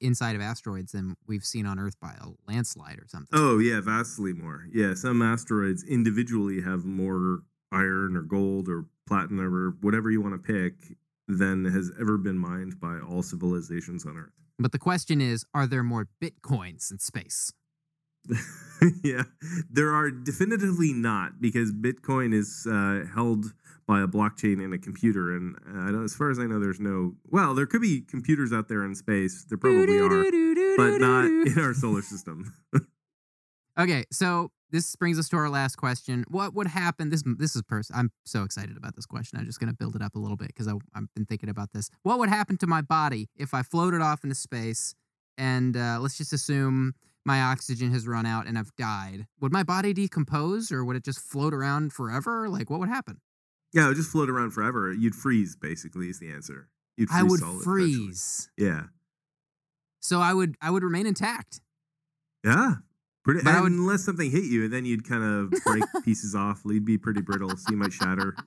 inside 0.00 0.36
of 0.36 0.42
asteroids 0.42 0.92
than 0.92 1.16
we've 1.26 1.44
seen 1.44 1.66
on 1.66 1.78
Earth 1.78 1.98
by 2.00 2.12
a 2.20 2.28
landslide 2.46 2.98
or 2.98 3.06
something. 3.06 3.28
Oh 3.32 3.58
yeah, 3.58 3.80
vastly 3.80 4.32
more. 4.32 4.66
Yeah, 4.72 4.94
some 4.94 5.22
asteroids 5.22 5.84
individually 5.84 6.60
have 6.62 6.84
more 6.84 7.42
iron 7.70 8.16
or 8.16 8.22
gold 8.22 8.68
or 8.68 8.86
platinum 9.06 9.54
or 9.54 9.70
whatever 9.80 10.10
you 10.10 10.20
want 10.20 10.34
to 10.34 10.52
pick 10.52 10.96
than 11.28 11.64
has 11.64 11.90
ever 12.00 12.18
been 12.18 12.38
mined 12.38 12.78
by 12.80 12.98
all 12.98 13.22
civilizations 13.22 14.04
on 14.04 14.16
Earth. 14.16 14.32
But 14.58 14.72
the 14.72 14.78
question 14.78 15.20
is, 15.20 15.44
are 15.54 15.66
there 15.66 15.82
more 15.82 16.08
bitcoins 16.20 16.90
in 16.90 16.98
space? 16.98 17.52
yeah, 19.04 19.22
there 19.70 19.92
are 19.92 20.10
definitively 20.10 20.92
not 20.92 21.40
because 21.40 21.72
Bitcoin 21.72 22.34
is 22.34 22.66
uh, 22.70 23.06
held 23.14 23.52
by 23.86 24.00
a 24.00 24.06
blockchain 24.06 24.62
in 24.64 24.72
a 24.72 24.78
computer, 24.78 25.34
and 25.34 25.56
uh, 25.68 26.02
as 26.02 26.14
far 26.14 26.30
as 26.30 26.38
I 26.38 26.46
know, 26.46 26.60
there's 26.60 26.80
no. 26.80 27.14
Well, 27.28 27.54
there 27.54 27.66
could 27.66 27.82
be 27.82 28.00
computers 28.00 28.52
out 28.52 28.68
there 28.68 28.84
in 28.84 28.94
space. 28.94 29.44
There 29.48 29.58
probably 29.58 29.98
are, 29.98 30.24
but 30.76 30.98
not 30.98 31.24
in 31.24 31.58
our 31.58 31.74
solar 31.74 32.02
system. 32.02 32.54
Okay, 33.78 34.04
so 34.12 34.50
this 34.70 34.94
brings 34.96 35.18
us 35.18 35.30
to 35.30 35.36
our 35.36 35.48
last 35.48 35.76
question. 35.76 36.24
What 36.28 36.54
would 36.54 36.66
happen? 36.66 37.08
This 37.08 37.22
this 37.38 37.56
is 37.56 37.62
person. 37.62 37.96
I'm 37.96 38.10
so 38.26 38.42
excited 38.42 38.76
about 38.76 38.96
this 38.96 39.06
question. 39.06 39.38
I'm 39.38 39.46
just 39.46 39.60
gonna 39.60 39.72
build 39.72 39.96
it 39.96 40.02
up 40.02 40.14
a 40.14 40.18
little 40.18 40.36
bit 40.36 40.48
because 40.48 40.68
I've 40.68 41.14
been 41.14 41.24
thinking 41.24 41.48
about 41.48 41.72
this. 41.72 41.88
What 42.02 42.18
would 42.18 42.28
happen 42.28 42.58
to 42.58 42.66
my 42.66 42.82
body 42.82 43.30
if 43.34 43.54
I 43.54 43.62
floated 43.62 44.02
off 44.02 44.24
into 44.24 44.34
space 44.34 44.94
and 45.38 45.76
uh, 45.76 45.98
let's 46.00 46.18
just 46.18 46.34
assume 46.34 46.94
my 47.24 47.40
oxygen 47.42 47.90
has 47.92 48.06
run 48.06 48.26
out 48.26 48.46
and 48.46 48.58
I've 48.58 48.74
died? 48.76 49.26
Would 49.40 49.52
my 49.52 49.62
body 49.62 49.92
decompose 49.92 50.72
or 50.72 50.84
would 50.84 50.96
it 50.96 51.04
just 51.04 51.20
float 51.20 51.54
around 51.54 51.92
forever? 51.92 52.48
Like, 52.48 52.70
what 52.70 52.80
would 52.80 52.88
happen? 52.88 53.20
Yeah, 53.72 53.84
it 53.84 53.88
would 53.88 53.96
just 53.96 54.10
float 54.10 54.28
around 54.28 54.50
forever. 54.50 54.92
You'd 54.92 55.14
freeze, 55.14 55.56
basically, 55.56 56.08
is 56.08 56.18
the 56.18 56.30
answer. 56.30 56.68
You'd 56.96 57.08
freeze 57.08 57.20
I 57.20 57.22
would 57.22 57.40
solid 57.40 57.52
eventually. 57.62 57.94
freeze. 57.94 58.50
Yeah. 58.58 58.82
So 60.00 60.20
I 60.20 60.34
would 60.34 60.56
I 60.60 60.70
would 60.70 60.82
remain 60.82 61.06
intact. 61.06 61.60
Yeah. 62.44 62.74
Pretty, 63.24 63.40
But 63.44 63.62
would- 63.62 63.70
unless 63.72 64.04
something 64.04 64.30
hit 64.30 64.44
you, 64.44 64.68
then 64.68 64.84
you'd 64.84 65.06
kind 65.08 65.22
of 65.22 65.50
break 65.64 65.84
pieces 66.04 66.34
off. 66.34 66.62
You'd 66.64 66.84
be 66.84 66.98
pretty 66.98 67.20
brittle, 67.20 67.50
so 67.50 67.70
you 67.70 67.76
might 67.76 67.92
shatter. 67.92 68.34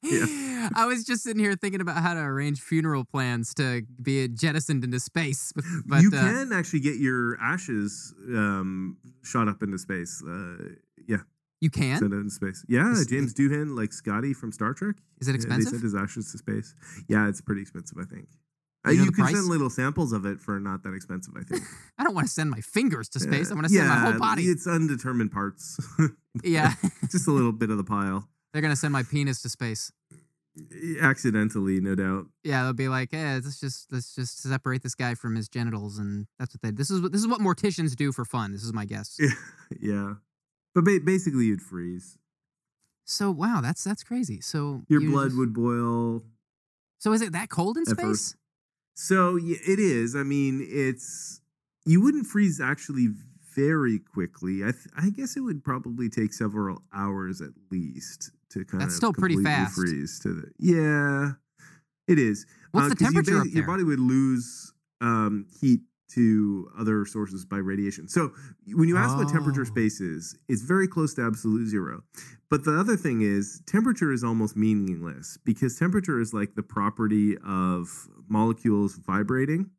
Yeah. 0.00 0.68
I 0.76 0.86
was 0.86 1.04
just 1.04 1.24
sitting 1.24 1.42
here 1.42 1.56
thinking 1.56 1.80
about 1.80 1.96
how 2.02 2.14
to 2.14 2.20
arrange 2.20 2.60
funeral 2.60 3.04
plans 3.04 3.52
to 3.54 3.82
be 4.00 4.28
jettisoned 4.28 4.84
into 4.84 5.00
space. 5.00 5.52
But 5.86 6.02
you 6.02 6.08
uh, 6.14 6.20
can 6.20 6.52
actually 6.52 6.80
get 6.80 6.96
your 6.96 7.36
ashes 7.40 8.14
um, 8.28 8.98
shot 9.24 9.48
up 9.48 9.60
into 9.62 9.76
space. 9.76 10.22
Uh, 10.26 10.74
yeah, 11.08 11.18
you 11.60 11.68
can. 11.70 11.98
send 11.98 12.12
it 12.12 12.16
into 12.16 12.30
space. 12.30 12.64
Yeah, 12.68 12.92
Is- 12.92 13.06
James 13.06 13.34
Doohan, 13.34 13.76
like 13.76 13.92
Scotty 13.92 14.32
from 14.34 14.52
Star 14.52 14.72
Trek. 14.72 14.96
Is 15.20 15.26
it 15.26 15.32
Yeah, 15.32 15.36
expensive? 15.36 15.64
they 15.72 15.78
sent 15.78 15.82
his 15.82 15.94
ashes 15.96 16.30
to 16.32 16.38
space. 16.38 16.74
Yeah, 17.08 17.28
it's 17.28 17.40
pretty 17.40 17.62
expensive, 17.62 17.98
I 18.00 18.04
think. 18.04 18.28
You 18.92 18.98
know 18.98 19.04
you 19.04 19.12
can 19.12 19.24
price? 19.24 19.34
send 19.34 19.46
little 19.48 19.70
samples 19.70 20.12
of 20.12 20.24
it 20.26 20.40
for 20.40 20.58
not 20.60 20.82
that 20.84 20.94
expensive, 20.94 21.34
I 21.36 21.42
think. 21.42 21.62
I 21.98 22.04
don't 22.04 22.14
want 22.14 22.26
to 22.26 22.32
send 22.32 22.50
my 22.50 22.60
fingers 22.60 23.08
to 23.10 23.20
space. 23.20 23.48
Yeah. 23.48 23.52
I 23.52 23.54
want 23.54 23.66
to 23.68 23.72
send 23.74 23.88
my 23.88 23.96
whole 24.10 24.18
body. 24.18 24.44
It's 24.44 24.66
undetermined 24.66 25.32
parts. 25.32 25.78
Yeah, 26.44 26.74
Just 27.10 27.26
a 27.26 27.32
little 27.32 27.50
bit 27.50 27.68
of 27.70 27.78
the 27.78 27.84
pile. 27.84 28.28
they're 28.52 28.62
gonna 28.62 28.76
send 28.76 28.92
my 28.92 29.02
penis 29.02 29.42
to 29.42 29.48
space. 29.48 29.90
Accidentally, 31.00 31.80
no 31.80 31.94
doubt. 31.94 32.26
Yeah, 32.44 32.62
they'll 32.64 32.72
be 32.72 32.88
like, 32.88 33.12
"Eh, 33.12 33.40
let's 33.42 33.58
just 33.60 33.90
let's 33.92 34.14
just 34.14 34.40
separate 34.42 34.82
this 34.82 34.94
guy 34.94 35.14
from 35.14 35.34
his 35.34 35.48
genitals," 35.48 35.98
and 35.98 36.26
that's 36.38 36.54
what 36.54 36.62
they. 36.62 36.70
This 36.70 36.90
is 36.90 37.00
what 37.00 37.12
this 37.12 37.20
is 37.20 37.26
what 37.28 37.40
morticians 37.40 37.96
do 37.96 38.12
for 38.12 38.24
fun. 38.24 38.52
This 38.52 38.62
is 38.62 38.72
my 38.72 38.84
guess. 38.84 39.18
yeah. 39.80 40.14
But 40.74 40.84
ba- 40.84 41.00
basically, 41.04 41.46
you'd 41.46 41.62
freeze. 41.62 42.18
So 43.04 43.30
wow, 43.30 43.60
that's 43.60 43.82
that's 43.84 44.04
crazy. 44.04 44.40
So 44.40 44.82
Your 44.88 45.00
blood 45.00 45.28
just- 45.28 45.38
would 45.38 45.52
boil. 45.54 46.22
So 46.98 47.12
is 47.12 47.22
it 47.22 47.32
that 47.32 47.48
cold 47.48 47.76
in 47.76 47.84
space? 47.84 47.96
first. 48.04 48.36
So 49.00 49.38
it 49.40 49.78
is. 49.78 50.16
I 50.16 50.24
mean, 50.24 50.66
it's 50.68 51.40
you 51.86 52.00
wouldn't 52.02 52.26
freeze 52.26 52.60
actually 52.60 53.08
very 53.54 54.00
quickly. 54.00 54.62
I 54.64 54.72
th- 54.72 54.88
I 54.96 55.10
guess 55.10 55.36
it 55.36 55.40
would 55.40 55.62
probably 55.62 56.08
take 56.08 56.32
several 56.32 56.82
hours 56.92 57.40
at 57.40 57.50
least 57.70 58.32
to 58.50 58.64
kind 58.64 58.80
That's 58.80 58.94
of 58.94 58.96
still 58.96 59.12
pretty 59.12 59.36
completely 59.36 59.64
fast. 59.64 59.74
freeze 59.76 60.18
to 60.20 60.34
the 60.34 60.50
yeah. 60.58 61.30
It 62.08 62.18
is. 62.18 62.44
What's 62.72 62.86
Uh, 62.86 62.88
the 62.88 62.96
you 63.04 63.06
temperature 63.12 63.38
up 63.40 63.46
Your 63.52 63.66
body 63.66 63.84
would 63.84 64.00
lose 64.00 64.72
um, 65.00 65.46
heat 65.60 65.80
to 66.08 66.70
other 66.78 67.04
sources 67.04 67.44
by 67.44 67.58
radiation. 67.58 68.08
So 68.08 68.32
when 68.74 68.88
you 68.88 68.96
ask 68.96 69.16
what 69.16 69.28
temperature 69.28 69.60
Oh. 69.62 69.64
space 69.64 70.00
is, 70.00 70.36
it's 70.48 70.62
very 70.62 70.88
close 70.88 71.14
to 71.14 71.22
absolute 71.22 71.68
zero. 71.68 72.02
But 72.50 72.64
the 72.64 72.78
other 72.78 72.96
thing 72.96 73.20
is, 73.20 73.60
temperature 73.66 74.10
is 74.12 74.24
almost 74.24 74.56
meaningless 74.56 75.38
because 75.44 75.76
temperature 75.78 76.18
is 76.20 76.32
like 76.32 76.54
the 76.54 76.62
property 76.62 77.36
of 77.38 78.08
molecules 78.28 78.96
vibrating. 78.96 79.70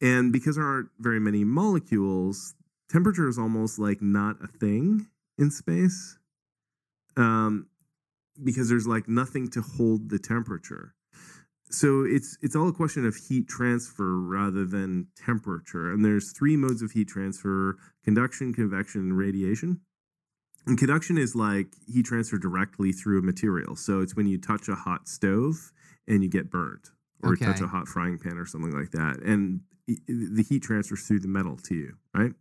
And 0.00 0.32
because 0.32 0.56
there 0.56 0.64
aren't 0.64 0.90
very 0.98 1.18
many 1.20 1.44
molecules, 1.44 2.54
temperature 2.88 3.28
is 3.28 3.38
almost 3.38 3.78
like 3.78 4.00
not 4.02 4.36
a 4.42 4.46
thing 4.46 5.08
in 5.38 5.50
space. 5.50 6.18
Um, 7.16 7.66
because 8.42 8.68
there's 8.68 8.86
like 8.86 9.08
nothing 9.08 9.48
to 9.50 9.62
hold 9.62 10.10
the 10.10 10.18
temperature. 10.18 10.94
So 11.74 12.04
it's 12.04 12.38
it's 12.40 12.54
all 12.54 12.68
a 12.68 12.72
question 12.72 13.04
of 13.04 13.16
heat 13.16 13.48
transfer 13.48 14.20
rather 14.20 14.64
than 14.64 15.08
temperature. 15.16 15.92
And 15.92 16.04
there's 16.04 16.32
three 16.32 16.56
modes 16.56 16.82
of 16.82 16.92
heat 16.92 17.08
transfer: 17.08 17.76
conduction, 18.04 18.54
convection, 18.54 19.00
and 19.00 19.18
radiation. 19.18 19.80
And 20.66 20.78
conduction 20.78 21.18
is 21.18 21.34
like 21.34 21.66
heat 21.86 22.06
transfer 22.06 22.38
directly 22.38 22.92
through 22.92 23.18
a 23.18 23.22
material. 23.22 23.76
So 23.76 24.00
it's 24.00 24.16
when 24.16 24.26
you 24.26 24.38
touch 24.38 24.68
a 24.68 24.74
hot 24.74 25.08
stove 25.08 25.72
and 26.08 26.22
you 26.22 26.30
get 26.30 26.50
burnt, 26.50 26.90
or 27.22 27.36
touch 27.36 27.60
a 27.60 27.66
hot 27.66 27.88
frying 27.88 28.18
pan 28.18 28.38
or 28.38 28.46
something 28.46 28.72
like 28.72 28.90
that, 28.92 29.20
and 29.22 29.60
the 29.86 30.44
heat 30.48 30.62
transfers 30.62 31.02
through 31.02 31.20
the 31.20 31.28
metal 31.28 31.58
to 31.64 31.74
you, 31.74 31.94
right? 32.14 32.32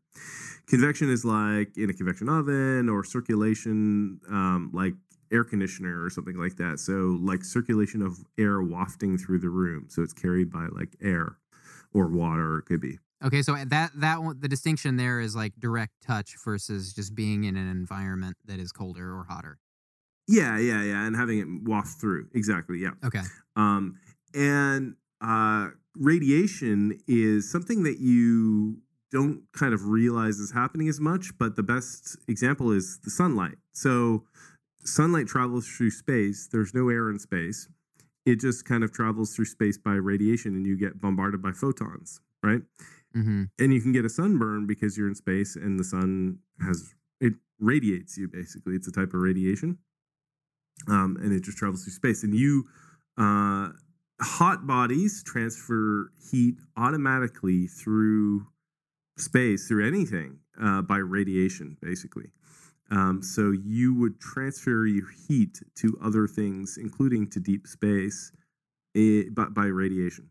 Convection 0.67 1.09
is 1.09 1.25
like 1.25 1.75
in 1.77 1.89
a 1.89 1.93
convection 1.93 2.29
oven 2.29 2.87
or 2.87 3.03
circulation, 3.03 4.21
um, 4.29 4.71
like 4.73 4.93
air 5.31 5.43
conditioner 5.43 6.03
or 6.03 6.09
something 6.09 6.37
like 6.37 6.55
that. 6.57 6.79
So 6.79 7.17
like 7.21 7.43
circulation 7.43 8.01
of 8.01 8.17
air 8.37 8.61
wafting 8.61 9.17
through 9.17 9.39
the 9.39 9.49
room. 9.49 9.87
So 9.89 10.01
it's 10.01 10.13
carried 10.13 10.51
by 10.51 10.67
like 10.71 10.95
air 11.01 11.37
or 11.93 12.07
water. 12.07 12.59
It 12.59 12.65
could 12.65 12.81
be. 12.81 12.99
Okay, 13.23 13.41
so 13.41 13.55
that 13.67 13.91
that 13.95 14.21
one, 14.21 14.39
the 14.41 14.49
distinction 14.49 14.97
there 14.97 15.21
is 15.21 15.35
like 15.35 15.53
direct 15.57 15.93
touch 16.05 16.35
versus 16.43 16.93
just 16.93 17.15
being 17.15 17.45
in 17.45 17.55
an 17.55 17.69
environment 17.69 18.35
that 18.45 18.59
is 18.59 18.71
colder 18.71 19.15
or 19.15 19.25
hotter. 19.29 19.59
Yeah, 20.27 20.57
yeah, 20.57 20.83
yeah, 20.83 21.05
and 21.05 21.15
having 21.15 21.39
it 21.39 21.47
waft 21.63 21.99
through. 21.99 22.27
Exactly. 22.33 22.79
Yeah. 22.79 22.91
Okay. 23.03 23.21
Um, 23.55 23.99
and 24.33 24.95
uh, 25.21 25.69
radiation 25.95 26.99
is 27.07 27.49
something 27.49 27.83
that 27.83 27.99
you 27.99 28.77
don't 29.11 29.43
kind 29.53 29.73
of 29.73 29.87
realize 29.87 30.37
is 30.39 30.51
happening 30.51 30.89
as 30.89 30.99
much, 30.99 31.37
but 31.37 31.55
the 31.55 31.63
best 31.63 32.17
example 32.27 32.71
is 32.71 32.99
the 33.03 33.11
sunlight. 33.11 33.55
So, 33.71 34.23
sunlight 34.83 35.27
travels 35.27 35.67
through 35.67 35.91
space, 35.91 36.47
there's 36.51 36.73
no 36.73 36.89
air 36.89 37.09
in 37.09 37.19
space. 37.19 37.67
It 38.25 38.39
just 38.39 38.65
kind 38.65 38.83
of 38.83 38.91
travels 38.91 39.35
through 39.35 39.45
space 39.45 39.77
by 39.77 39.93
radiation, 39.93 40.55
and 40.55 40.65
you 40.65 40.77
get 40.77 41.01
bombarded 41.01 41.41
by 41.41 41.51
photons, 41.51 42.21
right? 42.41 42.61
Mm-hmm. 43.15 43.43
And 43.59 43.73
you 43.73 43.81
can 43.81 43.91
get 43.91 44.05
a 44.05 44.09
sunburn 44.09 44.65
because 44.65 44.97
you're 44.97 45.07
in 45.07 45.15
space 45.15 45.55
and 45.55 45.79
the 45.79 45.83
sun 45.83 46.39
has 46.61 46.93
it 47.19 47.33
radiates 47.59 48.17
you 48.17 48.27
basically. 48.27 48.73
It's 48.73 48.87
a 48.87 48.91
type 48.91 49.13
of 49.13 49.21
radiation. 49.21 49.77
Um, 50.87 51.17
and 51.21 51.31
it 51.31 51.43
just 51.43 51.57
travels 51.57 51.83
through 51.83 51.93
space. 51.93 52.23
And 52.23 52.33
you 52.33 52.65
uh, 53.17 53.69
hot 54.19 54.65
bodies 54.65 55.23
transfer 55.23 56.11
heat 56.31 56.55
automatically 56.75 57.67
through 57.67 58.47
space, 59.17 59.67
through 59.67 59.87
anything, 59.87 60.39
uh, 60.61 60.81
by 60.81 60.97
radiation, 60.97 61.77
basically. 61.81 62.31
Um, 62.91 63.21
so 63.23 63.51
you 63.51 63.93
would 63.95 64.19
transfer 64.19 64.85
your 64.85 65.09
heat 65.27 65.61
to 65.75 65.97
other 66.01 66.27
things, 66.27 66.77
including 66.77 67.29
to 67.31 67.39
deep 67.39 67.65
space, 67.67 68.31
eh, 68.95 69.23
but 69.31 69.53
by 69.53 69.65
radiation. 69.65 70.29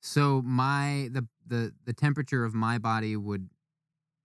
So 0.00 0.42
my 0.42 1.08
the 1.12 1.26
the 1.46 1.72
the 1.84 1.92
temperature 1.92 2.44
of 2.44 2.54
my 2.54 2.78
body 2.78 3.16
would 3.16 3.50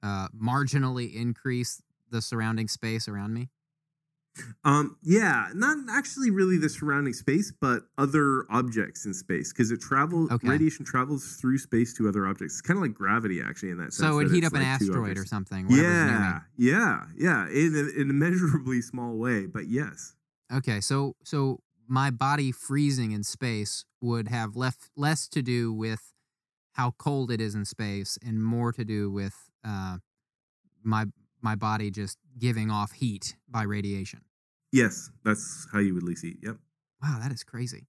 uh, 0.02 0.30
marginally 0.30 1.14
increase 1.14 1.82
the 2.10 2.22
surrounding 2.22 2.68
space 2.68 3.08
around 3.08 3.34
me. 3.34 3.50
Um, 4.64 4.98
yeah, 5.04 5.48
not 5.54 5.78
actually 5.90 6.32
really 6.32 6.58
the 6.58 6.70
surrounding 6.70 7.14
space, 7.14 7.52
but 7.52 7.84
other 7.98 8.46
objects 8.50 9.06
in 9.06 9.14
space 9.14 9.54
because 9.54 9.72
it 9.72 9.80
travels. 9.80 10.32
Okay. 10.32 10.48
Radiation 10.48 10.86
travels 10.86 11.38
through 11.40 11.58
space 11.58 11.94
to 11.96 12.08
other 12.08 12.28
objects. 12.28 12.56
It's 12.56 12.62
kind 12.62 12.78
of 12.78 12.82
like 12.82 12.94
gravity, 12.94 13.42
actually, 13.42 13.70
in 13.70 13.78
that 13.78 13.94
sense. 13.94 13.98
So 13.98 14.20
it 14.20 14.26
that 14.26 14.34
heat 14.34 14.44
up 14.44 14.54
an 14.54 14.60
like 14.60 14.80
two 14.80 14.86
asteroid 14.86 15.18
or 15.18 15.26
something. 15.26 15.68
whatever's 15.68 15.84
near 15.84 16.06
me. 16.06 16.40
Yeah, 16.58 17.06
yeah, 17.18 17.46
yeah, 17.46 17.48
in 17.48 17.76
a, 17.76 18.02
in 18.02 18.10
a 18.10 18.14
measurably 18.14 18.82
small 18.82 19.16
way, 19.18 19.46
but 19.46 19.68
yes. 19.68 20.16
Okay, 20.54 20.82
so 20.82 21.16
so 21.24 21.60
my 21.88 22.10
body 22.10 22.52
freezing 22.52 23.12
in 23.12 23.24
space 23.24 23.86
would 24.02 24.28
have 24.28 24.56
left 24.56 24.90
less 24.96 25.28
to 25.30 25.42
do 25.42 25.72
with 25.72 26.14
how 26.74 26.92
cold 26.98 27.32
it 27.32 27.40
is 27.40 27.56
in 27.56 27.66
space 27.66 28.18
and 28.26 28.44
more 28.44 28.72
to 28.74 28.84
do 28.84 29.10
with 29.10 29.50
uh, 29.64 29.98
my 30.84 31.06
my 31.46 31.56
body 31.56 31.92
just 31.92 32.18
giving 32.38 32.72
off 32.72 32.92
heat 32.92 33.36
by 33.48 33.62
radiation. 33.64 34.20
Yes, 34.74 35.10
that's 35.24 35.68
how 35.72 35.80
you 35.80 35.94
would 35.94 36.04
least 36.04 36.26
eat. 36.26 36.40
Yep. 36.42 36.58
Wow, 37.02 37.20
that 37.22 37.32
is 37.32 37.44
crazy. 37.44 37.86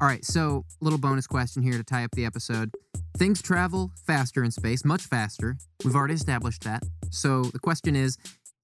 All 0.00 0.08
right, 0.08 0.24
so 0.24 0.64
little 0.80 0.98
bonus 0.98 1.26
question 1.26 1.62
here 1.62 1.74
to 1.74 1.84
tie 1.84 2.02
up 2.04 2.10
the 2.12 2.24
episode. 2.24 2.72
Things 3.16 3.40
travel 3.40 3.92
faster 4.06 4.42
in 4.42 4.50
space, 4.50 4.84
much 4.84 5.02
faster. 5.02 5.56
We've 5.84 5.94
already 5.94 6.14
established 6.14 6.64
that. 6.64 6.82
So 7.10 7.42
the 7.42 7.60
question 7.60 7.94
is 7.94 8.16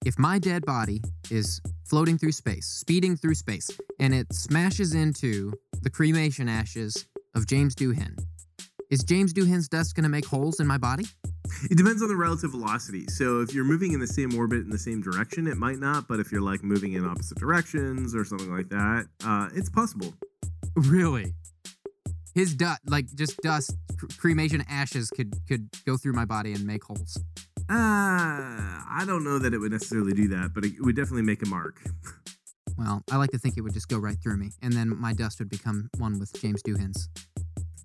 if 0.05 0.19
my 0.19 0.39
dead 0.39 0.65
body 0.65 1.03
is 1.31 1.61
floating 1.85 2.19
through 2.19 2.33
space, 2.33 2.67
speeding 2.67 3.17
through 3.17 3.35
space, 3.35 3.71
and 4.01 4.15
it 4.15 4.33
smashes 4.33 4.95
into 4.95 5.53
the 5.83 5.91
cremation 5.91 6.49
ashes 6.49 7.07
of 7.37 7.47
James 7.47 7.75
Doohan, 7.75 8.19
is 8.91 9.05
James 9.05 9.33
Doohan's 9.33 9.69
dust 9.69 9.95
going 9.95 10.05
to 10.05 10.11
make 10.11 10.27
holes 10.27 10.59
in 10.59 10.67
my 10.67 10.79
body? 10.79 11.05
It 11.71 11.77
depends 11.77 12.03
on 12.03 12.09
the 12.09 12.17
relative 12.17 12.53
velocity. 12.53 13.07
So 13.09 13.41
if 13.41 13.55
you're 13.55 13.65
moving 13.65 13.93
in 13.93 14.01
the 14.01 14.07
same 14.07 14.37
orbit 14.37 14.61
in 14.61 14.71
the 14.71 14.79
same 14.79 15.03
direction, 15.03 15.47
it 15.47 15.57
might 15.57 15.79
not. 15.79 16.09
But 16.09 16.21
if 16.21 16.33
you're 16.33 16.41
like 16.41 16.63
moving 16.63 16.95
in 16.95 17.05
opposite 17.05 17.39
directions 17.39 18.15
or 18.15 18.25
something 18.25 18.55
like 18.55 18.69
that, 18.69 19.07
uh, 19.25 19.49
it's 19.55 19.69
possible. 19.69 20.15
Really? 20.75 21.35
His 22.35 22.55
dust, 22.55 22.81
like 22.87 23.07
just 23.15 23.37
dust, 23.43 23.77
cr- 23.99 24.07
cremation 24.19 24.65
ashes 24.69 25.11
could 25.11 25.35
could 25.49 25.69
go 25.85 25.97
through 25.97 26.13
my 26.13 26.25
body 26.25 26.53
and 26.53 26.65
make 26.65 26.85
holes. 26.85 27.19
Uh, 27.69 27.73
I 27.73 29.05
don't 29.07 29.23
know 29.23 29.39
that 29.39 29.55
it 29.55 29.59
would 29.59 29.73
necessarily 29.73 30.13
do 30.13 30.29
that, 30.29 30.53
but 30.55 30.65
it 30.65 30.75
would 30.81 30.97
definitely 30.97 31.23
make 31.23 31.43
a 31.43 31.49
mark. 31.49 31.81
Well, 32.77 33.03
I 33.13 33.17
like 33.17 33.31
to 33.31 33.39
think 33.39 33.57
it 33.57 33.61
would 33.61 33.75
just 33.75 33.89
go 33.89 33.99
right 33.99 34.17
through 34.23 34.39
me, 34.39 34.51
and 34.63 34.73
then 34.73 34.89
my 34.99 35.13
dust 35.13 35.39
would 35.39 35.51
become 35.51 35.91
one 35.99 36.19
with 36.19 36.33
James 36.41 36.63
Doohan's. 36.63 37.09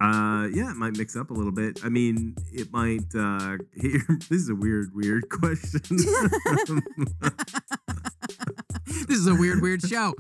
Uh, 0.02 0.48
yeah, 0.54 0.72
it 0.72 0.76
might 0.76 0.98
mix 0.98 1.16
up 1.16 1.30
a 1.30 1.34
little 1.34 1.52
bit. 1.52 1.80
I 1.84 1.90
mean, 1.90 2.36
it 2.52 2.72
might. 2.72 3.14
Uh, 3.16 3.58
here, 3.82 4.06
this 4.30 4.42
is 4.42 4.50
a 4.50 4.56
weird, 4.56 4.94
weird 4.94 5.30
question. 5.32 5.98
this 9.08 9.18
is 9.18 9.28
a 9.28 9.36
weird, 9.36 9.62
weird 9.62 9.82
show. 9.82 10.14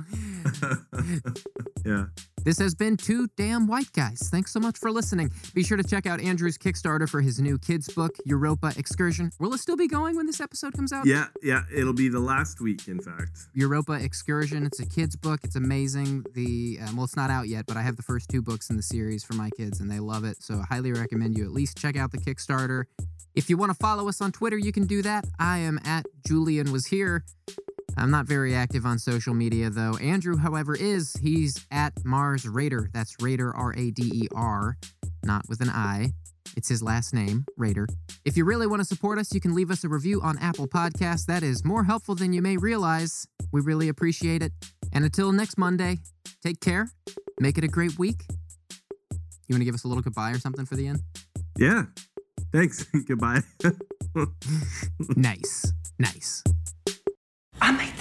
yeah. 1.85 2.05
This 2.45 2.59
has 2.59 2.75
been 2.75 2.95
Two 2.95 3.27
Damn 3.37 3.65
White 3.65 3.91
Guys. 3.93 4.29
Thanks 4.31 4.53
so 4.53 4.59
much 4.59 4.77
for 4.77 4.91
listening. 4.91 5.31
Be 5.55 5.63
sure 5.63 5.77
to 5.77 5.83
check 5.83 6.05
out 6.05 6.21
Andrew's 6.21 6.59
Kickstarter 6.59 7.09
for 7.09 7.19
his 7.19 7.39
new 7.39 7.57
kids' 7.57 7.91
book, 7.91 8.15
Europa 8.23 8.71
Excursion. 8.77 9.31
Will 9.39 9.55
it 9.55 9.57
still 9.57 9.75
be 9.75 9.87
going 9.87 10.15
when 10.15 10.27
this 10.27 10.39
episode 10.39 10.73
comes 10.73 10.93
out? 10.93 11.07
Yeah, 11.07 11.25
yeah. 11.41 11.63
It'll 11.75 11.91
be 11.91 12.07
the 12.07 12.19
last 12.19 12.61
week, 12.61 12.87
in 12.87 12.99
fact. 12.99 13.47
Europa 13.55 13.93
Excursion. 13.93 14.63
It's 14.63 14.79
a 14.79 14.85
kids' 14.85 15.15
book. 15.15 15.39
It's 15.43 15.55
amazing. 15.55 16.23
The 16.35 16.77
um, 16.87 16.97
well, 16.97 17.05
it's 17.05 17.15
not 17.15 17.31
out 17.31 17.47
yet, 17.47 17.65
but 17.65 17.77
I 17.77 17.81
have 17.81 17.95
the 17.95 18.03
first 18.03 18.29
two 18.29 18.43
books 18.43 18.69
in 18.69 18.77
the 18.77 18.83
series 18.83 19.23
for 19.23 19.33
my 19.33 19.49
kids, 19.57 19.79
and 19.79 19.89
they 19.89 19.99
love 19.99 20.23
it. 20.23 20.43
So 20.43 20.59
I 20.59 20.65
highly 20.71 20.91
recommend 20.91 21.35
you 21.35 21.45
at 21.45 21.51
least 21.51 21.79
check 21.79 21.97
out 21.97 22.11
the 22.11 22.19
Kickstarter. 22.19 22.83
If 23.33 23.49
you 23.49 23.57
want 23.57 23.71
to 23.71 23.77
follow 23.79 24.07
us 24.07 24.21
on 24.21 24.31
Twitter, 24.31 24.57
you 24.59 24.71
can 24.71 24.85
do 24.85 25.01
that. 25.01 25.25
I 25.39 25.57
am 25.57 25.79
at 25.83 26.05
Julian 26.27 26.71
was 26.71 26.85
here. 26.85 27.25
I'm 27.97 28.11
not 28.11 28.25
very 28.25 28.53
active 28.53 28.85
on 28.85 28.99
social 28.99 29.33
media 29.33 29.69
though. 29.69 29.97
Andrew, 29.97 30.37
however, 30.37 30.75
is. 30.75 31.13
He's 31.21 31.65
at 31.71 31.93
Mars 32.03 32.47
Rader. 32.47 32.89
That's 32.93 33.15
Rader 33.21 33.55
R 33.55 33.73
A 33.73 33.91
D 33.91 34.11
E 34.13 34.27
R. 34.35 34.77
not 35.23 35.43
with 35.47 35.61
an 35.61 35.69
I. 35.69 36.13
It's 36.55 36.69
his 36.69 36.81
last 36.81 37.13
name, 37.13 37.45
Rader. 37.57 37.87
If 38.23 38.37
you 38.37 38.45
really 38.45 38.67
want 38.67 38.81
to 38.81 38.85
support 38.85 39.17
us, 39.17 39.33
you 39.33 39.41
can 39.41 39.53
leave 39.53 39.71
us 39.71 39.83
a 39.83 39.89
review 39.89 40.21
on 40.21 40.37
Apple 40.37 40.67
Podcasts. 40.67 41.25
That 41.25 41.43
is 41.43 41.65
more 41.65 41.83
helpful 41.83 42.15
than 42.15 42.31
you 42.31 42.41
may 42.41 42.57
realize. 42.57 43.27
We 43.51 43.61
really 43.61 43.89
appreciate 43.89 44.41
it. 44.41 44.51
And 44.93 45.03
until 45.03 45.31
next 45.31 45.57
Monday, 45.57 45.97
take 46.43 46.61
care. 46.61 46.89
Make 47.39 47.57
it 47.57 47.63
a 47.63 47.67
great 47.67 47.97
week. 47.99 48.23
You 49.47 49.53
want 49.53 49.61
to 49.61 49.65
give 49.65 49.75
us 49.75 49.83
a 49.83 49.87
little 49.87 50.03
goodbye 50.03 50.31
or 50.31 50.39
something 50.39 50.65
for 50.65 50.75
the 50.75 50.87
end? 50.87 51.01
Yeah. 51.57 51.85
Thanks. 52.51 52.83
Goodbye. 53.07 53.41
nice. 55.15 55.73
Nice. 55.99 56.43
Amém. 57.59 57.94